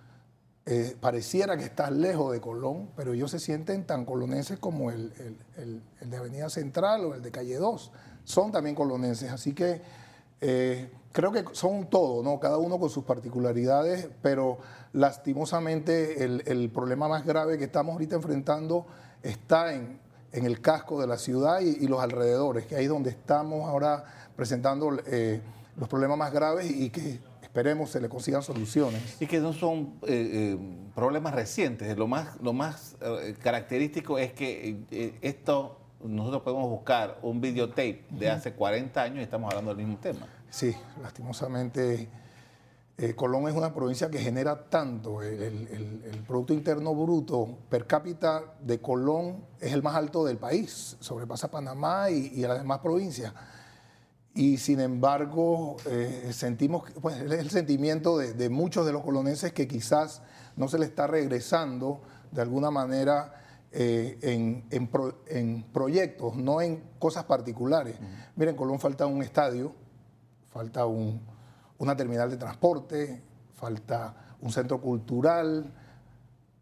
eh, 0.68 0.96
pareciera 1.00 1.56
que 1.56 1.62
estás 1.64 1.92
lejos 1.92 2.32
de 2.32 2.40
Colón, 2.40 2.90
pero 2.96 3.12
ellos 3.12 3.30
se 3.30 3.38
sienten 3.38 3.86
tan 3.86 4.04
colonenses 4.04 4.58
como 4.58 4.90
el, 4.90 5.12
el- 5.56 5.82
de 6.10 6.16
Avenida 6.16 6.50
Central 6.50 7.04
o 7.04 7.14
el 7.14 7.22
de 7.22 7.30
Calle 7.30 7.56
2. 7.56 7.92
Son 8.24 8.50
también 8.50 8.74
colonenses, 8.74 9.30
así 9.30 9.54
que 9.54 9.80
eh, 10.40 10.90
creo 11.12 11.30
que 11.30 11.44
son 11.52 11.74
un 11.74 11.86
todo, 11.86 12.22
¿no? 12.22 12.40
Cada 12.40 12.58
uno 12.58 12.78
con 12.80 12.90
sus 12.90 13.04
particularidades, 13.04 14.08
pero 14.22 14.58
lastimosamente 14.92 16.24
el, 16.24 16.70
problema 16.70 17.06
más 17.08 17.24
grave 17.24 17.58
que 17.58 17.64
estamos 17.64 17.92
ahorita 17.92 18.16
enfrentando 18.16 18.86
está 19.22 19.72
en, 19.72 20.00
en 20.32 20.44
el 20.46 20.60
casco 20.60 21.00
de 21.00 21.06
la 21.06 21.16
ciudad 21.16 21.60
y, 21.60 21.84
y 21.84 21.86
los 21.86 22.00
alrededores, 22.00 22.66
que 22.66 22.74
ahí 22.76 22.84
es 22.84 22.90
donde 22.90 23.10
estamos 23.10 23.68
ahora 23.68 24.04
presentando 24.34 24.98
eh, 25.06 25.40
los 25.76 25.88
problemas 25.88 26.18
más 26.18 26.32
graves 26.32 26.70
y 26.70 26.90
que 26.90 27.20
esperemos 27.56 27.88
se 27.88 28.02
le 28.02 28.08
consigan 28.10 28.42
soluciones. 28.42 29.16
Y 29.18 29.26
que 29.26 29.40
no 29.40 29.54
son 29.54 29.94
eh, 30.02 30.56
eh, 30.58 30.58
problemas 30.94 31.34
recientes. 31.34 31.96
Lo 31.96 32.06
más, 32.06 32.38
lo 32.42 32.52
más 32.52 32.96
eh, 33.00 33.34
característico 33.42 34.18
es 34.18 34.34
que 34.34 35.16
esto, 35.22 35.78
nosotros 36.04 36.42
podemos 36.42 36.68
buscar 36.68 37.18
un 37.22 37.40
videotape 37.40 38.04
de 38.10 38.30
hace 38.30 38.52
40 38.52 39.00
años 39.02 39.18
y 39.20 39.22
estamos 39.22 39.48
hablando 39.50 39.74
del 39.74 39.86
mismo 39.86 39.98
tema. 40.02 40.26
Sí, 40.50 40.74
lastimosamente 41.02 42.10
Colón 43.14 43.48
es 43.48 43.54
una 43.54 43.72
provincia 43.74 44.10
que 44.10 44.18
genera 44.18 44.68
tanto. 44.68 45.22
El, 45.22 45.42
el- 45.42 46.22
Producto 46.26 46.52
Interno 46.52 46.94
Bruto 46.94 47.56
per 47.70 47.86
cápita 47.86 48.42
de 48.60 48.80
Colón 48.80 49.44
es 49.60 49.72
el 49.72 49.82
más 49.82 49.94
alto 49.94 50.24
del 50.24 50.36
país, 50.38 50.96
sobrepasa 51.00 51.50
Panamá 51.50 52.10
y, 52.10 52.40
las 52.40 52.58
demás 52.58 52.80
provincias. 52.80 53.32
Y 54.38 54.58
sin 54.58 54.80
embargo, 54.80 55.78
eh, 55.86 56.28
sentimos, 56.32 56.84
pues, 57.00 57.16
es 57.16 57.30
el 57.32 57.48
sentimiento 57.48 58.18
de, 58.18 58.34
de 58.34 58.50
muchos 58.50 58.84
de 58.84 58.92
los 58.92 59.02
colonenses 59.02 59.54
que 59.54 59.66
quizás 59.66 60.20
no 60.56 60.68
se 60.68 60.78
le 60.78 60.84
está 60.84 61.06
regresando 61.06 62.02
de 62.30 62.42
alguna 62.42 62.70
manera 62.70 63.32
eh, 63.72 64.18
en, 64.20 64.66
en 64.70 64.88
pro- 64.88 65.22
en 65.26 65.62
proyectos, 65.72 66.36
no 66.36 66.60
en 66.60 66.84
cosas 66.98 67.24
particulares. 67.24 67.96
Miren, 68.36 68.52
en 68.54 68.56
Colón 68.58 68.78
falta 68.78 69.06
un 69.06 69.22
estadio, 69.22 69.72
falta 70.50 70.84
un, 70.84 71.18
una 71.78 71.96
terminal 71.96 72.28
de 72.30 72.36
transporte, 72.36 73.22
falta 73.54 74.36
un 74.42 74.52
centro 74.52 74.82
cultural, 74.82 75.72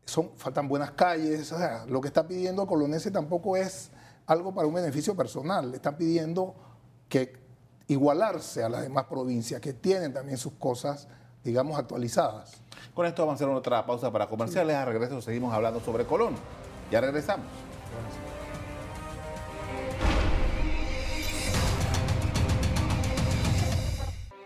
son, 0.04 0.30
faltan 0.36 0.68
buenas 0.68 0.92
calles. 0.92 1.50
O 1.50 1.58
sea, 1.58 1.86
lo 1.86 2.00
que 2.00 2.06
está 2.06 2.28
pidiendo 2.28 2.62
el 2.62 2.68
colonense 2.68 3.10
tampoco 3.10 3.56
es 3.56 3.90
algo 4.26 4.54
para 4.54 4.68
un 4.68 4.74
beneficio 4.74 5.16
personal, 5.16 5.74
están 5.74 5.96
pidiendo 5.96 6.54
que 7.08 7.43
igualarse 7.86 8.62
a 8.62 8.68
las 8.68 8.82
demás 8.82 9.04
provincias 9.04 9.60
que 9.60 9.72
tienen 9.72 10.12
también 10.12 10.38
sus 10.38 10.54
cosas, 10.54 11.08
digamos, 11.42 11.78
actualizadas. 11.78 12.62
Con 12.94 13.06
esto 13.06 13.22
vamos 13.22 13.40
a 13.40 13.44
hacer 13.44 13.54
otra 13.54 13.84
pausa 13.84 14.10
para 14.10 14.26
comerciales. 14.26 14.76
A 14.76 14.84
regreso 14.84 15.20
seguimos 15.20 15.52
hablando 15.52 15.80
sobre 15.80 16.04
Colón. 16.04 16.34
Ya 16.90 17.00
regresamos. 17.00 17.46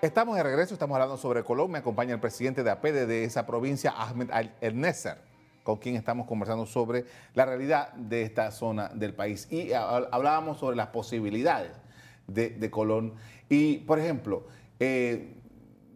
Estamos 0.01 0.37
de 0.37 0.45
regreso, 0.45 0.75
estamos 0.75 0.95
hablando 0.95 1.17
sobre 1.17 1.43
Colón. 1.43 1.73
Me 1.73 1.79
acompaña 1.79 2.15
el 2.15 2.21
presidente 2.21 2.63
de 2.63 2.71
APEDE 2.71 3.07
de 3.07 3.25
esa 3.25 3.47
provincia, 3.47 3.93
Ahmed 3.97 4.31
Al-Nesser, 4.31 5.19
con 5.65 5.79
quien 5.79 5.97
estamos 5.97 6.27
conversando 6.27 6.67
sobre 6.67 7.05
la 7.35 7.45
realidad 7.45 7.93
de 7.95 8.23
esta 8.23 8.53
zona 8.53 8.89
del 8.95 9.15
país. 9.15 9.49
Y 9.51 9.73
hablábamos 9.73 10.59
sobre 10.59 10.77
las 10.77 10.89
posibilidades 10.89 11.73
de, 12.29 12.71
Colón. 12.71 13.15
Y, 13.49 13.79
por 13.79 13.99
ejemplo, 13.99 14.47
eh, 14.79 15.35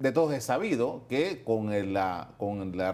de 0.00 0.12
todos 0.12 0.34
es 0.34 0.44
sabido 0.44 1.06
que 1.08 1.44
con, 1.44 1.70
la, 1.92 2.34
con 2.38 2.76
la, 2.76 2.92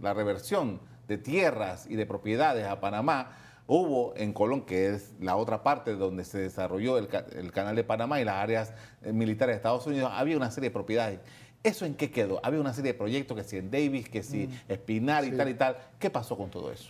la 0.00 0.14
reversión 0.14 0.80
de 1.06 1.18
tierras 1.18 1.86
y 1.88 1.96
de 1.96 2.06
propiedades 2.06 2.66
a 2.66 2.80
Panamá, 2.80 3.36
hubo 3.66 4.14
en 4.16 4.32
Colón, 4.32 4.62
que 4.62 4.94
es 4.94 5.14
la 5.20 5.36
otra 5.36 5.62
parte 5.62 5.94
donde 5.96 6.24
se 6.24 6.38
desarrolló 6.38 6.98
el, 6.98 7.08
canal 7.08 7.76
de 7.76 7.84
Panamá 7.84 8.20
y 8.20 8.24
las 8.24 8.36
áreas 8.36 8.72
eh, 9.02 9.12
militares 9.12 9.54
de 9.54 9.56
Estados 9.56 9.86
Unidos, 9.86 10.10
había 10.14 10.36
una 10.36 10.50
serie 10.50 10.70
de 10.70 10.72
propiedades. 10.72 11.20
¿Eso 11.62 11.84
en 11.84 11.94
qué 11.94 12.10
quedó? 12.10 12.38
Había 12.44 12.60
una 12.60 12.72
serie 12.72 12.92
de 12.92 12.98
proyectos, 12.98 13.36
que 13.36 13.42
si 13.42 13.56
en 13.56 13.70
Davis, 13.70 14.08
que 14.08 14.22
si 14.22 14.46
mm. 14.46 14.50
Espinar 14.68 15.24
y 15.24 15.32
tal 15.32 15.48
y 15.48 15.54
tal. 15.54 15.76
¿Qué 15.98 16.10
pasó 16.10 16.36
con 16.36 16.48
todo 16.48 16.70
eso? 16.70 16.88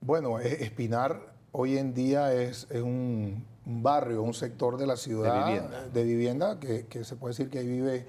Bueno, 0.00 0.40
e-, 0.40 0.64
Espinar 0.64 1.34
hoy 1.52 1.78
en 1.78 1.94
día 1.94 2.32
es, 2.32 2.66
un, 2.72 3.44
barrio, 3.66 4.22
un 4.22 4.32
sector 4.32 4.76
de 4.78 4.86
la 4.86 4.96
ciudad 4.96 5.88
de 5.92 6.04
vivienda, 6.04 6.58
que, 6.60 7.04
se 7.04 7.16
puede 7.16 7.32
decir 7.32 7.50
que 7.50 7.58
ahí 7.58 7.66
vive 7.66 8.06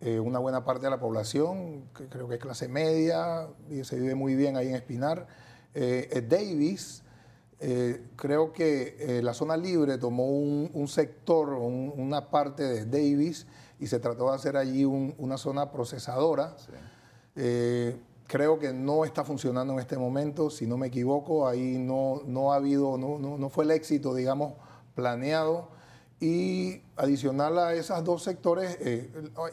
eh, 0.00 0.20
una 0.20 0.38
buena 0.38 0.64
parte 0.64 0.86
de 0.86 0.90
la 0.90 1.00
población, 1.00 1.84
que 1.94 2.06
creo 2.06 2.28
que 2.28 2.36
es 2.36 2.40
clase 2.40 2.68
media, 2.68 3.48
y 3.68 3.84
se 3.84 3.98
vive 3.98 4.14
muy 4.14 4.36
bien 4.36 4.56
ahí 4.56 4.68
en 4.68 4.76
Espinar. 4.76 5.26
Eh, 5.74 6.24
Davis 6.28 7.02
eh, 7.58 8.06
creo 8.16 8.52
que 8.52 9.20
la 9.22 9.34
zona 9.34 9.56
libre 9.56 9.98
tomó 9.98 10.26
un, 10.26 10.88
sector, 10.88 11.50
una 11.50 12.30
parte 12.30 12.62
de 12.62 12.86
Davis 12.86 13.46
y 13.78 13.86
se 13.88 13.98
trató 13.98 14.30
de 14.30 14.36
hacer 14.36 14.56
allí 14.56 14.84
una 14.84 15.36
zona 15.36 15.70
procesadora. 15.70 16.56
Creo 18.30 18.60
que 18.60 18.72
no 18.72 19.04
está 19.04 19.24
funcionando 19.24 19.72
en 19.72 19.80
este 19.80 19.98
momento, 19.98 20.50
si 20.50 20.64
no 20.64 20.76
me 20.76 20.86
equivoco, 20.86 21.48
ahí 21.48 21.78
no, 21.78 22.22
no 22.26 22.52
ha 22.52 22.56
habido, 22.56 22.96
no, 22.96 23.18
no, 23.18 23.48
fue 23.48 23.64
el 23.64 23.72
éxito, 23.72 24.14
digamos, 24.14 24.52
planeado. 24.94 25.68
Y 26.22 26.82
adicional 26.96 27.58
a 27.58 27.72
esos 27.72 28.04
dos 28.04 28.22
sectores, 28.22 28.78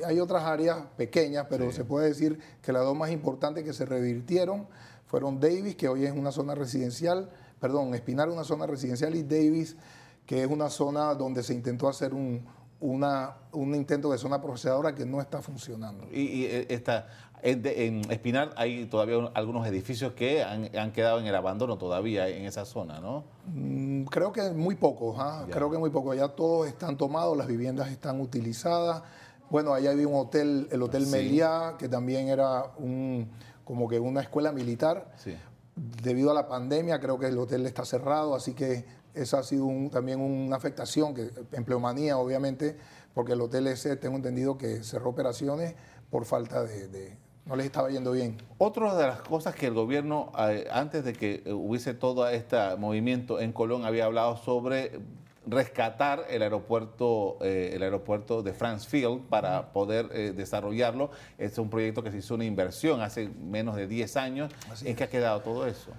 hay 0.06 0.20
otras 0.20 0.44
áreas 0.44 0.80
pequeñas, 0.98 1.48
pero 1.50 1.72
se 1.72 1.86
puede 1.86 2.10
decir 2.10 2.40
que 2.62 2.74
las 2.74 2.84
dos 2.84 2.96
más 2.96 3.10
importantes 3.10 3.64
que 3.64 3.72
se 3.72 3.86
revirtieron 3.86 4.68
fueron 5.06 5.40
Davis, 5.40 5.76
que 5.76 5.88
hoy 5.88 6.06
es 6.06 6.12
una 6.12 6.32
zona 6.34 6.56
residencial, 6.56 7.30
perdón, 7.62 7.96
Espinar 7.96 8.30
una 8.30 8.44
zona 8.44 8.68
residencial 8.68 9.16
y 9.16 9.24
Davis, 9.24 9.78
que 10.26 10.44
es 10.44 10.50
una 10.50 10.70
zona 10.70 11.16
donde 11.16 11.42
se 11.42 11.54
intentó 11.54 11.88
hacer 11.88 12.14
un, 12.14 12.46
una, 12.80 13.38
un 13.54 13.74
intento 13.74 14.12
de 14.12 14.18
zona 14.18 14.42
procesadora 14.42 14.94
que 14.94 15.06
no 15.06 15.22
está 15.22 15.42
funcionando. 15.42 16.06
Y, 16.12 16.46
eh, 16.46 16.68
esta, 16.70 17.08
en 17.42 18.12
Espinar 18.12 18.54
hay 18.58 18.86
todavía 18.86 19.30
algunos 19.34 19.68
edificios 19.68 20.14
que 20.14 20.44
han, 20.44 20.92
quedado 20.92 21.20
en 21.20 21.28
el 21.28 21.36
abandono 21.36 21.78
todavía 21.78 22.28
en 22.28 22.46
esa 22.46 22.66
zona, 22.66 23.00
¿no? 23.00 23.26
Mm, 23.54 24.04
creo 24.06 24.32
que 24.32 24.52
muy 24.52 24.76
pocos, 24.76 25.16
¿ah? 25.20 25.46
creo 25.50 25.70
que 25.70 25.78
muy 25.78 25.90
pocos. 25.90 26.16
Ya 26.16 26.30
todos 26.30 26.68
están 26.68 26.98
tomados, 26.98 27.38
las 27.38 27.48
viviendas 27.48 27.90
están 27.92 28.20
utilizadas. 28.20 29.04
Bueno, 29.50 29.74
allá 29.74 29.92
había 29.92 30.08
un 30.08 30.16
hotel, 30.16 30.68
el 30.72 30.82
Hotel 30.82 31.08
Meliá, 31.08 31.76
que 31.80 31.88
también 31.88 32.28
era 32.28 32.64
un, 32.78 33.30
como 33.64 33.88
que 33.88 34.00
una 34.00 34.22
escuela 34.22 34.52
militar. 34.52 35.12
Sí 35.16 35.36
debido 35.78 36.32
a 36.32 36.34
la 36.34 36.48
pandemia 36.48 37.00
creo 37.00 37.20
que 37.20 37.28
el 37.28 37.38
hotel 37.38 37.66
está 37.66 37.86
cerrado, 37.86 38.36
así 38.36 38.54
que 38.54 38.86
esa 39.14 39.40
ha 39.40 39.44
sido 39.44 39.68
también 39.92 40.20
una 40.20 40.56
afectación, 40.56 41.14
que 41.14 41.30
empleomanía 41.52 42.18
obviamente, 42.18 42.78
porque 43.14 43.34
el 43.34 43.42
hotel 43.42 43.68
ese 43.68 43.96
tengo 43.96 44.16
entendido 44.16 44.58
que 44.58 44.84
cerró 44.84 45.12
operaciones 45.12 45.76
por 46.10 46.26
falta 46.26 46.64
de, 46.64 47.18
no 47.48 47.56
les 47.56 47.66
estaba 47.66 47.90
yendo 47.90 48.12
bien. 48.12 48.38
Otra 48.58 48.96
de 48.96 49.08
las 49.08 49.22
cosas 49.22 49.56
que 49.56 49.68
el 49.68 49.74
gobierno, 49.74 50.32
eh, 50.38 50.68
antes 50.72 51.04
de 51.04 51.14
que 51.14 51.44
hubiese 51.52 51.94
todo 51.94 52.28
este 52.30 52.58
movimiento 52.78 53.40
en 53.40 53.54
Colón, 53.54 53.86
había 53.86 54.06
hablado 54.06 54.38
sobre 54.38 55.00
rescatar 55.46 56.26
el 56.30 56.42
aeropuerto, 56.42 57.38
eh, 57.42 57.72
el 57.74 57.82
aeropuerto 57.82 58.44
de 58.44 58.52
France 58.52 58.88
Field 58.88 59.30
para 59.30 59.72
poder 59.72 60.10
eh, 60.12 60.34
desarrollarlo. 60.36 61.10
es 61.38 61.58
un 61.58 61.70
proyecto 61.70 62.04
que 62.04 62.12
se 62.12 62.18
hizo 62.18 62.36
una 62.36 62.44
inversión 62.44 63.02
hace 63.02 63.30
menos 63.30 63.78
de 63.78 63.88
10 63.88 64.18
años. 64.18 64.52
¿En 64.84 64.96
qué 64.96 65.06
ha 65.06 65.10
quedado 65.10 65.40
todo 65.42 65.66
eso? 65.66 65.92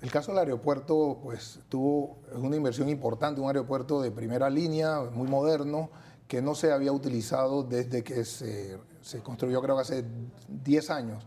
El 0.00 0.10
caso 0.10 0.32
del 0.32 0.38
aeropuerto, 0.38 1.20
pues 1.22 1.60
tuvo 1.68 2.20
una 2.32 2.56
inversión 2.56 2.88
importante, 2.88 3.38
un 3.38 3.48
aeropuerto 3.48 4.00
de 4.00 4.10
primera 4.10 4.48
línea, 4.48 5.02
muy 5.12 5.28
moderno, 5.28 5.90
que 6.26 6.40
no 6.40 6.54
se 6.54 6.72
había 6.72 6.90
utilizado 6.90 7.64
desde 7.64 8.02
que 8.02 8.24
se, 8.24 8.78
construyó, 9.22 9.60
creo 9.62 9.76
que 9.76 9.82
hace 9.82 10.04
10 10.48 10.90
años. 10.90 11.26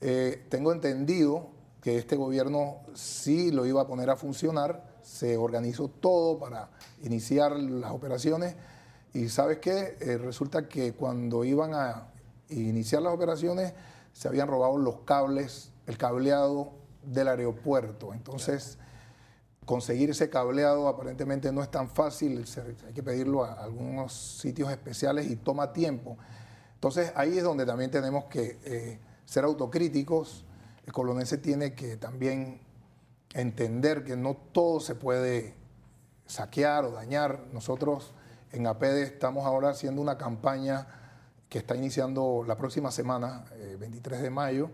Eh, 0.00 0.46
tengo 0.48 0.72
entendido 0.72 1.48
que 1.80 1.96
este 1.96 2.16
gobierno 2.16 2.78
sí 2.94 3.50
lo 3.50 3.66
iba 3.66 3.82
a 3.82 3.86
poner 3.86 4.10
a 4.10 4.16
funcionar, 4.16 4.92
se 5.02 5.36
organizó 5.36 5.88
todo 5.88 6.38
para 6.38 6.70
iniciar 7.02 7.52
las 7.58 7.90
operaciones 7.90 8.54
y 9.14 9.28
sabes 9.28 9.58
qué, 9.58 9.96
eh, 10.00 10.16
resulta 10.16 10.68
que 10.68 10.94
cuando 10.94 11.44
iban 11.44 11.74
a 11.74 12.08
iniciar 12.48 13.02
las 13.02 13.12
operaciones 13.12 13.74
se 14.12 14.28
habían 14.28 14.48
robado 14.48 14.78
los 14.78 15.00
cables, 15.00 15.70
el 15.86 15.98
cableado 15.98 16.72
del 17.02 17.28
aeropuerto. 17.28 18.14
Entonces, 18.14 18.78
conseguir 19.64 20.10
ese 20.10 20.30
cableado 20.30 20.88
aparentemente 20.88 21.52
no 21.52 21.62
es 21.62 21.70
tan 21.70 21.88
fácil, 21.88 22.44
hay 22.86 22.92
que 22.92 23.02
pedirlo 23.02 23.44
a 23.44 23.52
algunos 23.54 24.12
sitios 24.12 24.70
especiales 24.70 25.30
y 25.30 25.36
toma 25.36 25.72
tiempo. 25.72 26.16
Entonces, 26.82 27.12
ahí 27.14 27.38
es 27.38 27.44
donde 27.44 27.64
también 27.64 27.92
tenemos 27.92 28.24
que 28.24 28.58
eh, 28.64 28.98
ser 29.24 29.44
autocríticos. 29.44 30.44
El 30.84 30.92
colonense 30.92 31.38
tiene 31.38 31.74
que 31.74 31.96
también 31.96 32.60
entender 33.34 34.02
que 34.02 34.16
no 34.16 34.36
todo 34.50 34.80
se 34.80 34.96
puede 34.96 35.54
saquear 36.26 36.84
o 36.84 36.90
dañar. 36.90 37.44
Nosotros 37.52 38.12
en 38.50 38.66
APEDE 38.66 39.04
estamos 39.04 39.46
ahora 39.46 39.70
haciendo 39.70 40.02
una 40.02 40.18
campaña 40.18 40.88
que 41.48 41.58
está 41.58 41.76
iniciando 41.76 42.42
la 42.44 42.56
próxima 42.56 42.90
semana, 42.90 43.44
23 43.78 44.18
eh, 44.18 44.22
de 44.24 44.30
mayo, 44.30 44.70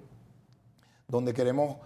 donde 1.08 1.34
queremos 1.34 1.76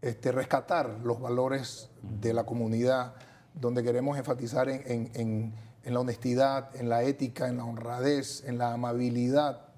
este, 0.00 0.32
rescatar 0.32 0.98
los 1.04 1.20
valores 1.20 1.90
de 2.00 2.32
la 2.32 2.44
comunidad, 2.44 3.16
donde 3.52 3.82
queremos 3.82 4.16
enfatizar 4.16 4.70
en, 4.70 5.52
la 5.84 6.00
honestidad, 6.00 6.74
en 6.76 6.88
la 6.88 7.02
ética, 7.02 7.48
en 7.48 7.56
la 7.56 7.64
honradez, 7.64 8.44
en 8.46 8.58
la 8.58 8.72
amabilidad, 8.72 9.72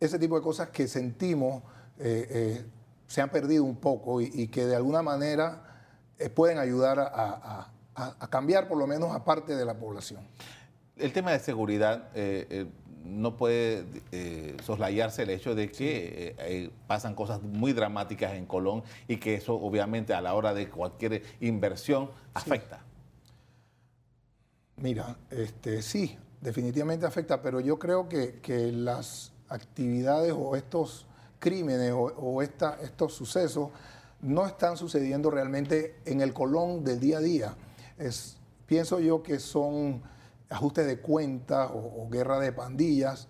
ese 0.00 0.18
tipo 0.18 0.36
de 0.36 0.42
cosas 0.42 0.68
que 0.70 0.88
sentimos 0.88 1.62
eh, 1.98 2.26
eh, 2.30 2.64
se 3.06 3.20
han 3.20 3.30
perdido 3.30 3.64
un 3.64 3.76
poco 3.76 4.20
y, 4.20 4.48
que 4.48 4.66
de 4.66 4.76
alguna 4.76 5.00
manera 5.00 5.62
eh, 6.18 6.28
pueden 6.28 6.58
ayudar 6.58 6.98
a, 6.98 7.70
cambiar 8.28 8.68
por 8.68 8.76
lo 8.76 8.86
menos 8.86 9.14
a 9.14 9.24
parte 9.24 9.54
de 9.56 9.64
la 9.64 9.74
población. 9.74 10.20
El 10.96 11.12
tema 11.12 11.30
de 11.32 11.38
seguridad 11.38 12.10
no 13.04 13.36
puede 13.36 13.86
soslayarse 14.62 15.22
el 15.22 15.30
hecho 15.30 15.54
de 15.54 15.70
que 15.70 16.70
pasan 16.86 17.14
cosas 17.14 17.40
muy 17.40 17.72
dramáticas 17.72 18.34
en 18.34 18.44
Colón 18.44 18.82
y 19.08 19.16
que 19.16 19.36
eso 19.36 19.54
obviamente 19.54 20.12
a 20.12 20.20
la 20.20 20.34
hora 20.34 20.52
de 20.52 20.68
cualquier 20.68 21.22
inversión 21.40 22.10
afecta. 22.34 22.85
Mira, 24.78 25.16
este, 25.30 25.80
sí, 25.80 26.18
definitivamente 26.40 27.06
afecta, 27.06 27.40
pero 27.40 27.60
yo 27.60 27.78
creo 27.78 28.08
que, 28.08 28.40
que 28.40 28.70
las 28.72 29.32
actividades 29.48 30.34
o 30.36 30.54
estos 30.56 31.06
crímenes 31.38 31.92
o, 31.94 32.42
estos 32.42 33.14
sucesos 33.14 33.70
no 34.20 34.46
están 34.46 34.76
sucediendo 34.76 35.30
realmente 35.30 35.96
en 36.04 36.20
el 36.20 36.32
Colón 36.32 36.84
del 36.84 37.00
día 37.00 37.18
a 37.18 37.20
día. 37.20 37.56
Es, 37.98 38.36
pienso 38.66 39.00
yo 39.00 39.22
que 39.22 39.38
son 39.38 40.02
ajustes 40.48 40.86
de 40.86 40.98
cuentas 40.98 41.70
o, 41.72 42.08
guerra 42.10 42.38
de 42.38 42.52
pandillas, 42.52 43.28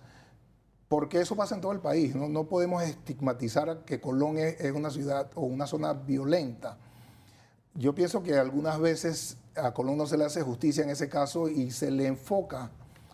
porque 0.87 1.19
eso 1.21 1.35
pasa 1.35 1.55
en 1.55 1.61
todo 1.61 1.73
el 1.73 1.79
país. 1.79 2.15
No, 2.15 2.43
podemos 2.45 2.83
estigmatizar 2.83 3.83
que 3.85 3.99
Colón 3.99 4.37
es, 4.37 4.71
una 4.71 4.89
ciudad 4.89 5.29
o 5.35 5.41
una 5.41 5.67
zona 5.67 5.93
violenta. 5.93 6.77
yo 7.73 7.93
pienso 7.93 8.23
que 8.23 8.37
algunas 8.37 8.79
veces 8.79 9.37
a 9.57 9.73
Colón 9.73 9.97
no 9.97 10.05
se 10.05 10.17
le 10.17 10.25
hace 10.25 10.41
justicia 10.41 10.83
en 10.83 10.89
ese 10.89 11.09
caso 11.09 11.49
y 11.49 11.71
se 11.71 11.91
le 11.91 12.07
enfoca 12.07 12.71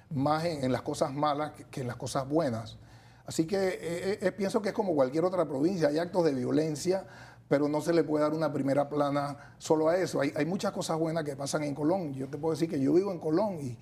más 0.10 0.46
en, 0.46 0.72
las 0.72 0.82
cosas 0.82 1.12
malas 1.14 1.54
que, 1.72 1.82
en 1.82 1.88
las 1.88 1.96
cosas 1.96 2.28
buenas. 2.28 2.78
Así 3.26 3.46
que 3.46 3.58
eh, 3.58 4.20
eh, 4.22 4.32
pienso 4.32 4.62
que 4.62 4.70
es 4.70 4.76
como 4.76 4.94
cualquier 4.94 5.26
otra 5.26 5.48
provincia, 5.48 5.88
hay 5.88 5.98
actos 5.98 6.26
de 6.26 6.34
violencia, 6.34 7.06
pero 7.48 7.68
no 7.68 7.82
se 7.82 7.94
le 7.94 8.04
puede 8.04 8.24
dar 8.24 8.34
una 8.34 8.52
primera 8.52 8.90
plana 8.90 9.56
solo 9.58 9.90
a 9.90 9.98
eso. 9.98 10.22
Hay, 10.22 10.46
muchas 10.46 10.72
cosas 10.72 10.98
buenas 10.98 11.24
que 11.24 11.36
pasan 11.36 11.64
en 11.64 11.76
Colón. 11.76 12.14
Yo 12.14 12.28
te 12.28 12.38
puedo 12.38 12.54
decir 12.54 12.70
que 12.70 12.80
yo 12.80 12.94
vivo 12.94 13.12
en 13.12 13.20
Colón 13.20 13.60
y, 13.62 13.78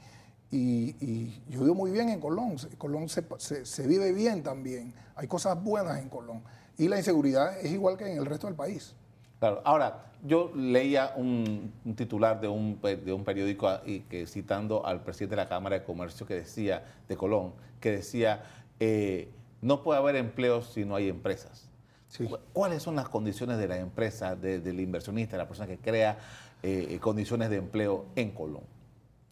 yo 1.49 1.61
vivo 1.61 1.75
muy 1.75 1.91
bien 1.91 2.09
en 2.09 2.19
Colón. 2.19 2.55
Colón 2.77 3.07
se, 3.07 3.25
se- 3.37 3.65
se 3.65 3.87
vive 3.87 4.11
bien 4.11 4.43
también. 4.43 4.93
Hay 5.15 5.27
cosas 5.27 5.61
buenas 5.61 5.99
en 5.99 6.09
Colón. 6.09 6.43
Y 6.77 6.87
la 6.87 6.97
inseguridad 6.97 7.57
es 7.59 7.71
igual 7.71 7.97
que 7.97 8.11
en 8.11 8.17
el 8.17 8.25
resto 8.25 8.47
del 8.47 8.55
país. 8.55 8.95
Claro. 9.41 9.59
Ahora, 9.65 10.05
yo 10.23 10.51
leía 10.55 11.13
un, 11.15 11.73
un 11.83 11.95
titular 11.95 12.39
de 12.39 12.47
un, 12.47 12.79
de 12.79 13.11
un 13.11 13.23
periódico 13.25 13.67
ah, 13.67 13.81
y 13.83 14.01
que 14.01 14.27
citando 14.27 14.85
al 14.85 15.01
presidente 15.03 15.31
de 15.35 15.41
la 15.41 15.49
Cámara 15.49 15.79
de 15.79 15.83
Comercio 15.83 16.27
que 16.27 16.35
decía, 16.35 16.85
de 17.09 17.17
Colón, 17.17 17.53
que 17.79 17.89
decía, 17.89 18.43
eh, 18.79 19.31
no 19.63 19.81
puede 19.81 19.97
haber 19.99 20.15
empleos 20.15 20.71
si 20.71 20.85
no 20.85 20.95
hay 20.95 21.09
empresas. 21.09 21.67
Sí. 22.07 22.29
¿Cuáles 22.53 22.83
son 22.83 22.95
las 22.95 23.09
condiciones 23.09 23.57
de 23.57 23.67
la 23.67 23.77
empresa, 23.79 24.35
de- 24.35 24.59
del 24.59 24.79
inversionista, 24.79 25.37
de 25.37 25.43
la 25.43 25.47
persona 25.47 25.65
que 25.67 25.79
crea 25.79 26.19
eh, 26.61 26.99
condiciones 27.01 27.49
de 27.49 27.55
empleo 27.57 28.05
en 28.15 28.29
Colón? 28.29 28.61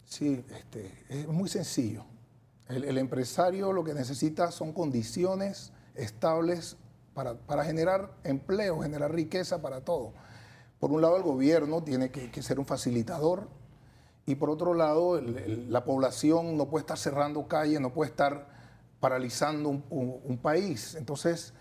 Sí, 0.04 0.44
este, 0.50 0.90
es 1.08 1.28
muy 1.28 1.48
sencillo. 1.48 2.02
El, 2.68 2.82
el 2.82 2.98
empresario 2.98 3.72
lo 3.72 3.84
que 3.84 3.94
necesita 3.94 4.50
son 4.50 4.72
condiciones 4.72 5.72
estables 5.94 6.76
para, 7.46 7.64
generar 7.64 8.10
empleo, 8.24 8.80
generar 8.80 9.12
riqueza 9.12 9.60
para 9.60 9.82
todo. 9.82 10.12
Por 10.78 10.92
un 10.92 11.02
lado, 11.02 11.16
el 11.16 11.22
gobierno 11.22 11.82
tiene 11.82 12.10
que, 12.10 12.42
ser 12.42 12.58
un 12.58 12.66
facilitador 12.66 13.48
y 14.26 14.36
por 14.36 14.50
otro 14.50 14.74
lado, 14.74 15.20
la 15.20 15.84
población 15.84 16.56
no 16.56 16.68
puede 16.68 16.82
estar 16.82 16.98
cerrando 16.98 17.46
calles, 17.48 17.80
no 17.80 17.92
puede 17.92 18.10
estar 18.10 18.48
paralizando 19.00 19.68
un, 19.68 20.38
país. 20.42 20.94
Entonces, 20.94 21.52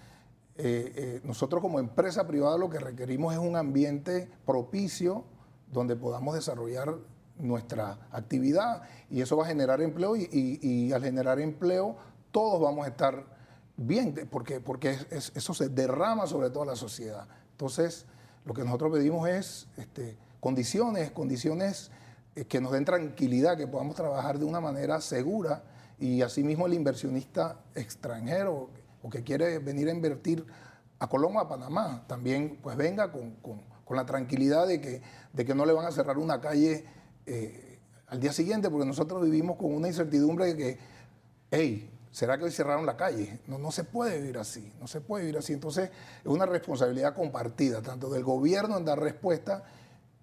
eh, 0.56 0.94
eh, 0.96 1.22
nosotros 1.24 1.62
como 1.62 1.80
empresa 1.80 2.28
privada 2.28 2.58
lo 2.58 2.70
que 2.70 2.80
requerimos 2.80 3.34
es 3.34 3.40
un 3.40 3.56
ambiente 3.56 4.30
propicio 4.46 5.24
donde 5.72 5.96
podamos 5.96 6.36
desarrollar 6.36 6.96
nuestra 7.38 8.08
actividad 8.12 8.82
y 9.10 9.22
eso 9.22 9.38
va 9.38 9.46
a 9.46 9.48
generar 9.48 9.82
empleo 9.82 10.18
y- 10.18 10.28
y 10.32 10.92
al 10.92 11.02
generar 11.02 11.40
empleo 11.40 11.96
todos 12.32 12.60
vamos 12.62 12.86
a 12.86 12.90
estar 12.90 13.39
bien 13.88 14.14
porque, 14.30 14.60
porque 14.60 14.92
es- 14.92 15.08
es- 15.12 15.32
eso 15.36 15.54
se 15.54 15.70
derrama 15.70 16.28
sobre 16.28 16.50
toda 16.50 16.66
la 16.66 16.76
sociedad. 16.76 17.28
Entonces, 17.52 18.06
lo 18.46 18.54
que 18.54 18.64
nosotros 18.64 18.92
pedimos 18.94 19.28
es 19.30 19.68
este, 19.78 20.18
condiciones, 20.40 21.12
condiciones 21.12 21.92
eh, 22.36 22.46
que 22.46 22.62
nos 22.62 22.72
den 22.72 22.86
tranquilidad, 22.86 23.58
que 23.58 23.68
podamos 23.68 23.96
trabajar 23.96 24.38
de 24.40 24.46
una 24.46 24.60
manera 24.62 25.02
segura 25.02 25.64
y 26.00 26.22
asimismo 26.22 26.66
el 26.68 26.74
inversionista 26.74 27.60
extranjero 27.76 28.70
o 29.02 29.10
que 29.10 29.24
quiere 29.24 29.60
venir 29.60 29.88
a 29.90 29.92
invertir 29.94 30.46
a 31.00 31.08
Colombia 31.08 31.42
o 31.42 31.46
a 31.46 31.50
Panamá, 31.50 32.04
también 32.08 32.60
pues 32.62 32.76
venga 32.78 33.12
con, 33.12 33.32
con- 33.36 33.62
con 33.86 33.98
la 33.98 34.06
tranquilidad 34.06 34.68
de 34.68 34.80
que, 34.82 35.02
de 35.34 35.46
que 35.46 35.56
no 35.56 35.66
le 35.66 35.74
van 35.74 35.86
a 35.86 35.92
cerrar 35.92 36.18
una 36.18 36.40
calle 36.42 36.86
eh, 37.26 37.80
al 38.08 38.20
día 38.20 38.32
siguiente, 38.34 38.70
porque 38.70 38.86
nosotros 38.86 39.22
vivimos 39.24 39.58
con 39.58 39.74
una 39.74 39.88
incertidumbre 39.88 40.46
de 40.48 40.58
que, 40.58 40.78
hey, 41.52 41.90
¿será 42.12 42.38
que 42.38 42.46
hoy 42.46 42.52
cerraron 42.52 42.86
la 42.86 42.98
calle? 42.98 43.40
No, 43.48 43.58
no 43.58 43.72
se 43.72 43.84
puede 43.84 44.20
vivir 44.20 44.38
así, 44.38 44.72
no 44.80 44.88
se 44.88 45.02
puede 45.02 45.24
vivir 45.26 45.38
así. 45.40 45.54
Entonces 45.54 45.90
es 46.22 46.26
una 46.28 46.46
responsabilidad 46.46 47.14
compartida, 47.16 47.82
tanto 47.82 48.10
del 48.10 48.24
gobierno 48.24 48.78
en 48.78 48.86
dar 48.86 49.00
respuesta 49.00 49.64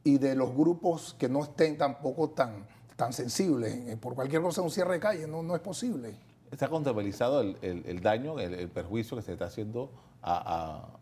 y 0.04 0.18
de 0.18 0.34
los 0.34 0.54
grupos 0.54 1.14
que 1.18 1.28
no 1.28 1.42
estén 1.42 1.76
tampoco 1.78 2.30
tan, 2.30 2.66
tan 2.96 3.12
sensibles. 3.12 3.74
Eh, 3.88 3.96
Por 3.96 4.14
cualquier 4.14 4.42
cosa, 4.42 4.62
un 4.62 4.70
cierre 4.70 4.94
de 4.94 5.00
calle 5.00 5.26
no, 5.26 5.42
no 5.42 5.54
es 5.54 5.60
posible. 5.60 6.14
¿Está 6.50 6.68
contabilizado 6.68 7.40
el, 7.40 7.58
el- 7.60 7.84
el 7.86 8.00
daño, 8.00 8.38
el, 8.38 8.54
el 8.54 8.68
perjuicio 8.68 9.16
que 9.16 9.22
se 9.24 9.32
está 9.32 9.46
haciendo 9.46 9.90
a- 10.22 10.36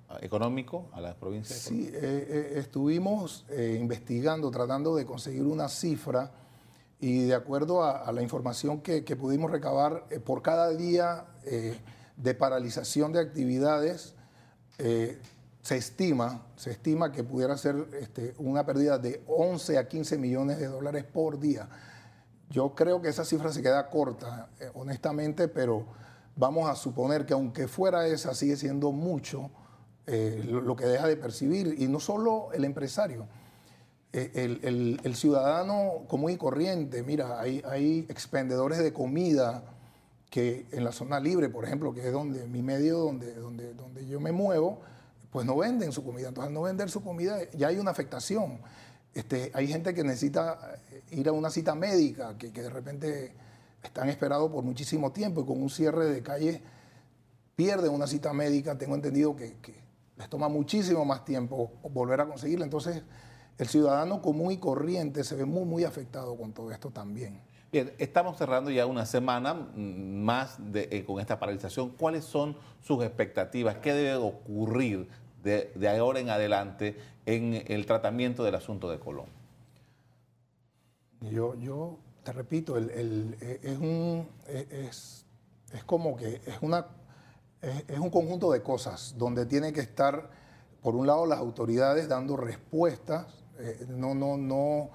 a- 0.08 0.14
a- 0.16 0.18
económico 0.24 0.88
a 0.92 1.00
las 1.02 1.14
provincias? 1.16 1.58
Sí, 1.58 1.90
eh, 1.92 1.92
eh, 2.00 2.52
estuvimos 2.56 3.44
eh, 3.50 3.76
investigando, 3.78 4.50
tratando 4.50 4.96
de 4.96 5.04
conseguir 5.04 5.42
una 5.42 5.68
cifra 5.68 6.30
y 7.00 7.26
de 7.26 7.34
acuerdo 7.34 7.84
a, 7.84 8.10
la 8.12 8.22
información 8.22 8.80
que, 8.80 9.02
pudimos 9.16 9.50
recabar, 9.50 10.06
eh, 10.10 10.20
por 10.20 10.42
cada 10.42 10.70
día 10.70 11.26
eh, 11.44 11.78
de 12.16 12.34
paralización 12.34 13.12
de 13.12 13.20
actividades, 13.20 14.14
eh, 14.78 15.20
se 15.62 15.76
estima, 15.76 16.46
se 16.56 16.70
estima 16.70 17.10
que 17.12 17.24
pudiera 17.24 17.56
ser 17.56 17.88
este, 18.00 18.34
una 18.38 18.64
pérdida 18.64 18.98
de 18.98 19.22
11 19.26 19.78
a 19.78 19.88
15 19.88 20.18
millones 20.18 20.58
de 20.58 20.66
dólares 20.66 21.04
por 21.04 21.38
día. 21.38 21.68
Yo 22.50 22.74
creo 22.74 23.00
que 23.00 23.08
esa 23.08 23.24
cifra 23.24 23.52
se 23.52 23.62
queda 23.62 23.88
corta, 23.88 24.48
honestamente, 24.74 25.48
pero 25.48 25.86
vamos 26.36 26.68
a 26.68 26.74
suponer 26.74 27.26
que 27.26 27.32
aunque 27.32 27.66
fuera 27.66 28.06
esa, 28.06 28.34
sigue 28.34 28.56
siendo 28.56 28.92
mucho 28.92 29.50
lo, 30.06 30.76
que 30.76 30.84
deja 30.84 31.06
de 31.06 31.16
percibir. 31.16 31.74
Y 31.78 31.88
no 31.88 31.98
solo 31.98 32.52
el 32.52 32.64
empresario, 32.64 33.26
el, 34.14 35.00
el- 35.02 35.16
ciudadano 35.16 36.04
común 36.08 36.30
y 36.30 36.36
corriente. 36.36 37.02
Mira, 37.02 37.40
hay, 37.40 37.62
hay 37.68 38.06
expendedores 38.08 38.78
de 38.78 38.92
comida 38.92 39.64
que 40.30 40.66
en 40.72 40.84
la 40.84 40.92
zona 40.92 41.20
libre, 41.20 41.48
por 41.48 41.64
ejemplo, 41.64 41.92
que 41.92 42.06
es 42.06 42.12
donde 42.12 42.46
mi 42.46 42.62
medio, 42.62 42.98
donde, 42.98 43.34
donde, 43.34 43.74
donde 43.74 44.06
yo 44.06 44.20
me 44.20 44.32
muevo, 44.32 44.80
pues 45.30 45.46
no 45.46 45.56
venden 45.56 45.92
su 45.92 46.04
comida. 46.04 46.28
Entonces, 46.28 46.48
al 46.48 46.54
no 46.54 46.62
vender 46.62 46.90
su 46.90 47.02
comida, 47.02 47.38
ya 47.52 47.68
hay 47.68 47.78
una 47.78 47.90
afectación. 47.90 48.58
Este, 49.14 49.50
hay 49.54 49.66
gente 49.68 49.94
que 49.94 50.02
necesita 50.02 50.76
eh, 50.92 51.02
ir 51.12 51.28
a 51.28 51.32
una 51.32 51.50
cita 51.50 51.74
médica, 51.74 52.36
que, 52.38 52.52
que 52.52 52.62
de 52.62 52.70
repente 52.70 53.32
están 53.82 54.08
esperados 54.08 54.50
por 54.50 54.64
muchísimo 54.64 55.12
tiempo 55.12 55.42
y 55.42 55.44
con 55.44 55.60
un 55.62 55.70
cierre 55.70 56.06
de 56.06 56.22
calle 56.22 56.62
pierden 57.56 57.92
una 57.92 58.06
cita 58.06 58.32
médica. 58.32 58.76
Tengo 58.76 58.94
entendido 58.94 59.36
que, 59.36 59.54
que 59.62 59.74
les 60.16 60.28
toma 60.28 60.48
muchísimo 60.48 61.04
más 61.04 61.24
tiempo 61.24 61.70
volver 61.92 62.20
a 62.20 62.26
conseguirla. 62.26 62.64
Entonces, 62.64 63.02
el 63.58 63.68
ciudadano 63.68 64.20
común 64.22 64.52
y 64.52 64.58
corriente 64.58 65.24
se 65.24 65.36
ve 65.36 65.44
muy, 65.44 65.64
muy 65.64 65.84
afectado 65.84 66.36
con 66.36 66.52
todo 66.52 66.70
esto 66.72 66.90
también. 66.90 67.40
Bien, 67.70 67.92
estamos 67.98 68.36
cerrando 68.38 68.70
ya 68.70 68.86
una 68.86 69.04
semana 69.04 69.54
mm, 69.54 70.22
más 70.22 70.56
de- 70.72 70.88
eh, 70.92 71.04
con 71.04 71.20
esta 71.20 71.38
paralización. 71.38 71.90
¿Cuáles 71.90 72.24
son 72.24 72.56
sus 72.80 73.02
expectativas? 73.04 73.76
¿Qué 73.78 73.92
debe 73.92 74.14
ocurrir 74.16 75.08
de, 75.42 75.72
de 75.74 75.88
ahora 75.88 76.20
en 76.20 76.30
adelante 76.30 76.96
en 77.26 77.64
el 77.66 77.84
tratamiento 77.86 78.44
del 78.44 78.54
asunto 78.54 78.90
de 78.90 78.98
Colón? 78.98 79.26
Yo, 81.20 81.54
yo 81.56 81.98
te 82.22 82.32
repito, 82.32 82.76
el- 82.76 82.90
el- 82.90 83.36
eh, 83.40 83.60
es, 83.62 83.78
un, 83.78 84.28
es, 84.46 84.70
es- 84.72 85.26
es 85.72 85.84
como 85.84 86.16
que 86.16 86.40
es, 86.46 86.58
una, 86.60 86.86
es, 87.62 87.84
es 87.88 87.98
un 87.98 88.10
conjunto 88.10 88.52
de 88.52 88.62
cosas 88.62 89.14
donde 89.18 89.46
tiene 89.46 89.72
que 89.72 89.80
estar, 89.80 90.30
por 90.82 90.94
un 90.94 91.06
lado, 91.06 91.26
las 91.26 91.38
autoridades 91.38 92.08
dando 92.08 92.36
respuestas, 92.36 93.43
eh, 93.58 93.86
no, 93.88 94.14
no, 94.14 94.36
no, 94.36 94.90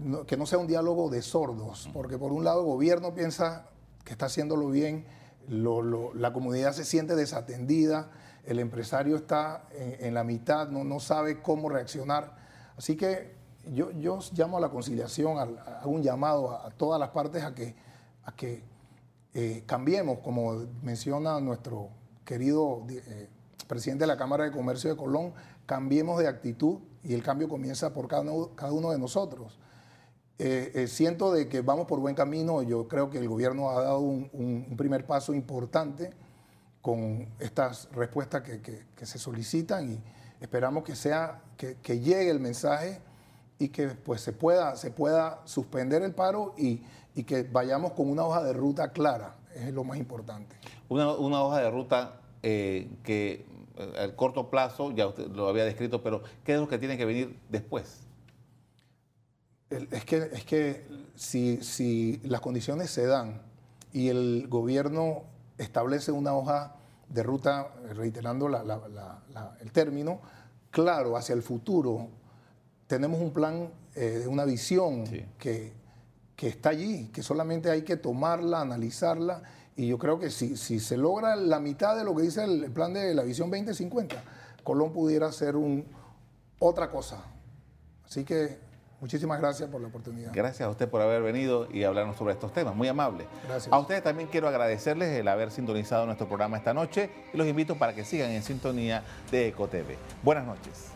no- 0.00 0.26
que 0.26 0.36
no 0.36 0.46
sea 0.46 0.58
un 0.58 0.66
diálogo 0.66 1.10
de 1.10 1.22
sordos, 1.22 1.88
porque 1.92 2.18
por 2.18 2.32
un 2.32 2.44
lado 2.44 2.60
el 2.60 2.66
gobierno 2.66 3.14
piensa 3.14 3.68
que 4.04 4.12
está 4.12 4.26
haciéndolo 4.26 4.68
bien, 4.68 5.04
lo- 5.48 5.82
lo- 5.82 6.14
la 6.14 6.32
comunidad 6.32 6.72
se 6.72 6.84
siente 6.84 7.14
desatendida, 7.16 8.10
el 8.44 8.58
empresario 8.60 9.16
está 9.16 9.64
en, 9.72 10.06
en 10.06 10.14
la 10.14 10.22
mitad, 10.24 10.68
no, 10.68 10.84
no 10.84 11.00
sabe 11.00 11.42
cómo 11.42 11.68
reaccionar. 11.68 12.36
Así 12.76 12.96
que 12.96 13.34
yo, 13.72 13.90
yo 13.92 14.20
llamo 14.32 14.58
a 14.58 14.60
la 14.60 14.68
conciliación, 14.68 15.38
hago 15.38 15.90
un 15.90 16.02
llamado 16.02 16.50
a, 16.52 16.66
a 16.66 16.70
todas 16.70 17.00
las 17.00 17.08
partes 17.10 17.42
a 17.42 17.54
que, 17.54 17.74
a 18.24 18.32
que 18.36 18.62
eh, 19.34 19.64
cambiemos, 19.66 20.20
como 20.20 20.64
menciona 20.82 21.40
nuestro 21.40 21.88
querido 22.24 22.84
eh, 22.88 23.28
presidente 23.66 24.04
de 24.04 24.06
la 24.08 24.16
Cámara 24.16 24.44
de 24.44 24.52
Comercio 24.52 24.88
de 24.90 24.96
Colón, 24.96 25.32
cambiemos 25.66 26.18
de 26.20 26.28
actitud 26.28 26.78
y 27.06 27.14
el 27.14 27.22
cambio 27.22 27.48
comienza 27.48 27.92
por 27.92 28.08
cada 28.08 28.22
uno, 28.22 28.50
cada 28.56 28.72
uno 28.72 28.90
de 28.90 28.98
nosotros. 28.98 29.58
Eh, 30.38 30.72
eh, 30.74 30.86
siento 30.86 31.32
de 31.32 31.48
que 31.48 31.62
vamos 31.62 31.86
por 31.86 31.98
buen 32.00 32.14
camino, 32.14 32.62
yo 32.62 32.88
creo 32.88 33.08
que 33.08 33.18
el 33.18 33.28
gobierno 33.28 33.70
ha 33.70 33.82
dado 33.82 34.00
un, 34.00 34.28
un- 34.32 34.66
un 34.70 34.76
primer 34.76 35.06
paso 35.06 35.32
importante 35.32 36.10
con 36.82 37.26
estas 37.38 37.88
respuestas 37.92 38.42
que, 38.42 38.60
que- 38.60 38.84
que 38.94 39.06
se 39.06 39.18
solicitan 39.18 39.92
y 39.92 40.00
esperamos 40.40 40.84
que 40.84 40.94
sea 40.94 41.40
que, 41.56 41.76
que 41.82 42.00
llegue 42.00 42.30
el 42.30 42.38
mensaje 42.40 43.00
y 43.58 43.68
que 43.70 43.88
pues 43.88 44.20
se 44.20 44.32
pueda 44.32 44.76
se 44.76 44.90
pueda 44.90 45.40
suspender 45.46 46.02
el 46.02 46.12
paro 46.12 46.52
y, 46.58 46.82
y 47.14 47.24
que 47.24 47.42
vayamos 47.44 47.92
con 47.92 48.10
una 48.10 48.24
hoja 48.24 48.42
de 48.44 48.52
ruta 48.52 48.92
clara. 48.92 49.36
Es 49.54 49.72
lo 49.72 49.84
más 49.84 49.96
importante. 49.96 50.54
Una, 50.90 51.14
una 51.14 51.42
hoja 51.42 51.60
de 51.62 51.70
ruta 51.70 52.20
eh, 52.42 52.90
que 53.02 53.46
al 53.98 54.14
corto 54.16 54.48
plazo, 54.50 54.90
ya 54.92 55.06
usted 55.06 55.28
lo 55.28 55.48
había 55.48 55.64
descrito, 55.64 56.02
pero 56.02 56.22
¿qué 56.44 56.54
es 56.54 56.60
lo 56.60 56.68
que 56.68 56.78
tiene 56.78 56.96
que 56.96 57.04
venir 57.04 57.38
después? 57.50 58.00
Es 59.68 60.04
que 60.04 60.30
es 60.32 60.44
que 60.44 60.86
si, 61.16 61.56
si 61.62 62.20
las 62.24 62.40
condiciones 62.40 62.90
se 62.90 63.04
dan 63.06 63.42
y 63.92 64.08
el 64.08 64.46
gobierno 64.48 65.24
establece 65.58 66.12
una 66.12 66.34
hoja 66.36 66.76
de 67.08 67.22
ruta 67.24 67.74
reiterando 67.94 68.48
la- 68.48 68.62
la- 68.62 68.86
la- 68.88 69.22
la- 69.32 69.56
el 69.60 69.72
término 69.72 70.20
claro 70.70 71.16
hacia 71.16 71.34
el 71.34 71.42
futuro 71.42 72.08
tenemos 72.86 73.20
un 73.20 73.32
plan, 73.32 73.70
eh, 73.96 74.26
una 74.28 74.44
visión 74.44 75.06
Sí. 75.06 75.24
que, 75.38 75.72
que 76.36 76.46
está 76.48 76.68
allí, 76.68 77.08
que 77.08 77.22
solamente 77.22 77.68
hay 77.70 77.82
que 77.82 77.96
tomarla, 77.96 78.60
analizarla. 78.60 79.42
Y 79.76 79.88
yo 79.88 79.98
creo 79.98 80.18
que 80.18 80.30
si, 80.30 80.56
si 80.56 80.80
se 80.80 80.96
logra 80.96 81.36
la 81.36 81.60
mitad 81.60 81.96
de 81.96 82.02
lo 82.02 82.14
que 82.16 82.22
dice 82.22 82.42
el, 82.44 82.70
plan 82.70 82.94
de 82.94 83.14
la 83.14 83.22
visión 83.22 83.50
2050, 83.50 84.16
Colón 84.64 84.92
pudiera 84.92 85.30
ser 85.32 85.54
un, 85.54 85.86
otra 86.58 86.90
cosa. 86.90 87.22
Así 88.06 88.24
que 88.24 88.58
muchísimas 89.00 89.38
gracias 89.38 89.68
por 89.68 89.82
la 89.82 89.88
oportunidad. 89.88 90.32
Gracias 90.32 90.66
a 90.66 90.70
usted 90.70 90.88
por 90.88 91.02
haber 91.02 91.22
venido 91.22 91.68
y 91.70 91.84
hablarnos 91.84 92.16
sobre 92.16 92.32
estos 92.32 92.54
temas. 92.54 92.74
Muy 92.74 92.88
amable. 92.88 93.26
Gracias. 93.46 93.70
A 93.70 93.78
ustedes 93.78 94.02
también 94.02 94.30
quiero 94.30 94.48
agradecerles 94.48 95.10
el 95.10 95.28
haber 95.28 95.50
sintonizado 95.50 96.06
nuestro 96.06 96.26
programa 96.26 96.56
esta 96.56 96.72
noche 96.72 97.10
y 97.34 97.36
los 97.36 97.46
invito 97.46 97.76
para 97.76 97.94
que 97.94 98.04
sigan 98.04 98.30
en 98.30 98.42
sintonía 98.42 99.04
de 99.30 99.48
EcoTV. 99.48 99.96
Buenas 100.22 100.46
noches. 100.46 100.86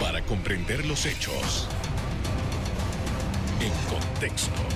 Para 0.00 0.24
comprender 0.24 0.86
los 0.86 1.04
hechos. 1.04 1.68
En 3.60 3.72
contexto. 3.90 4.75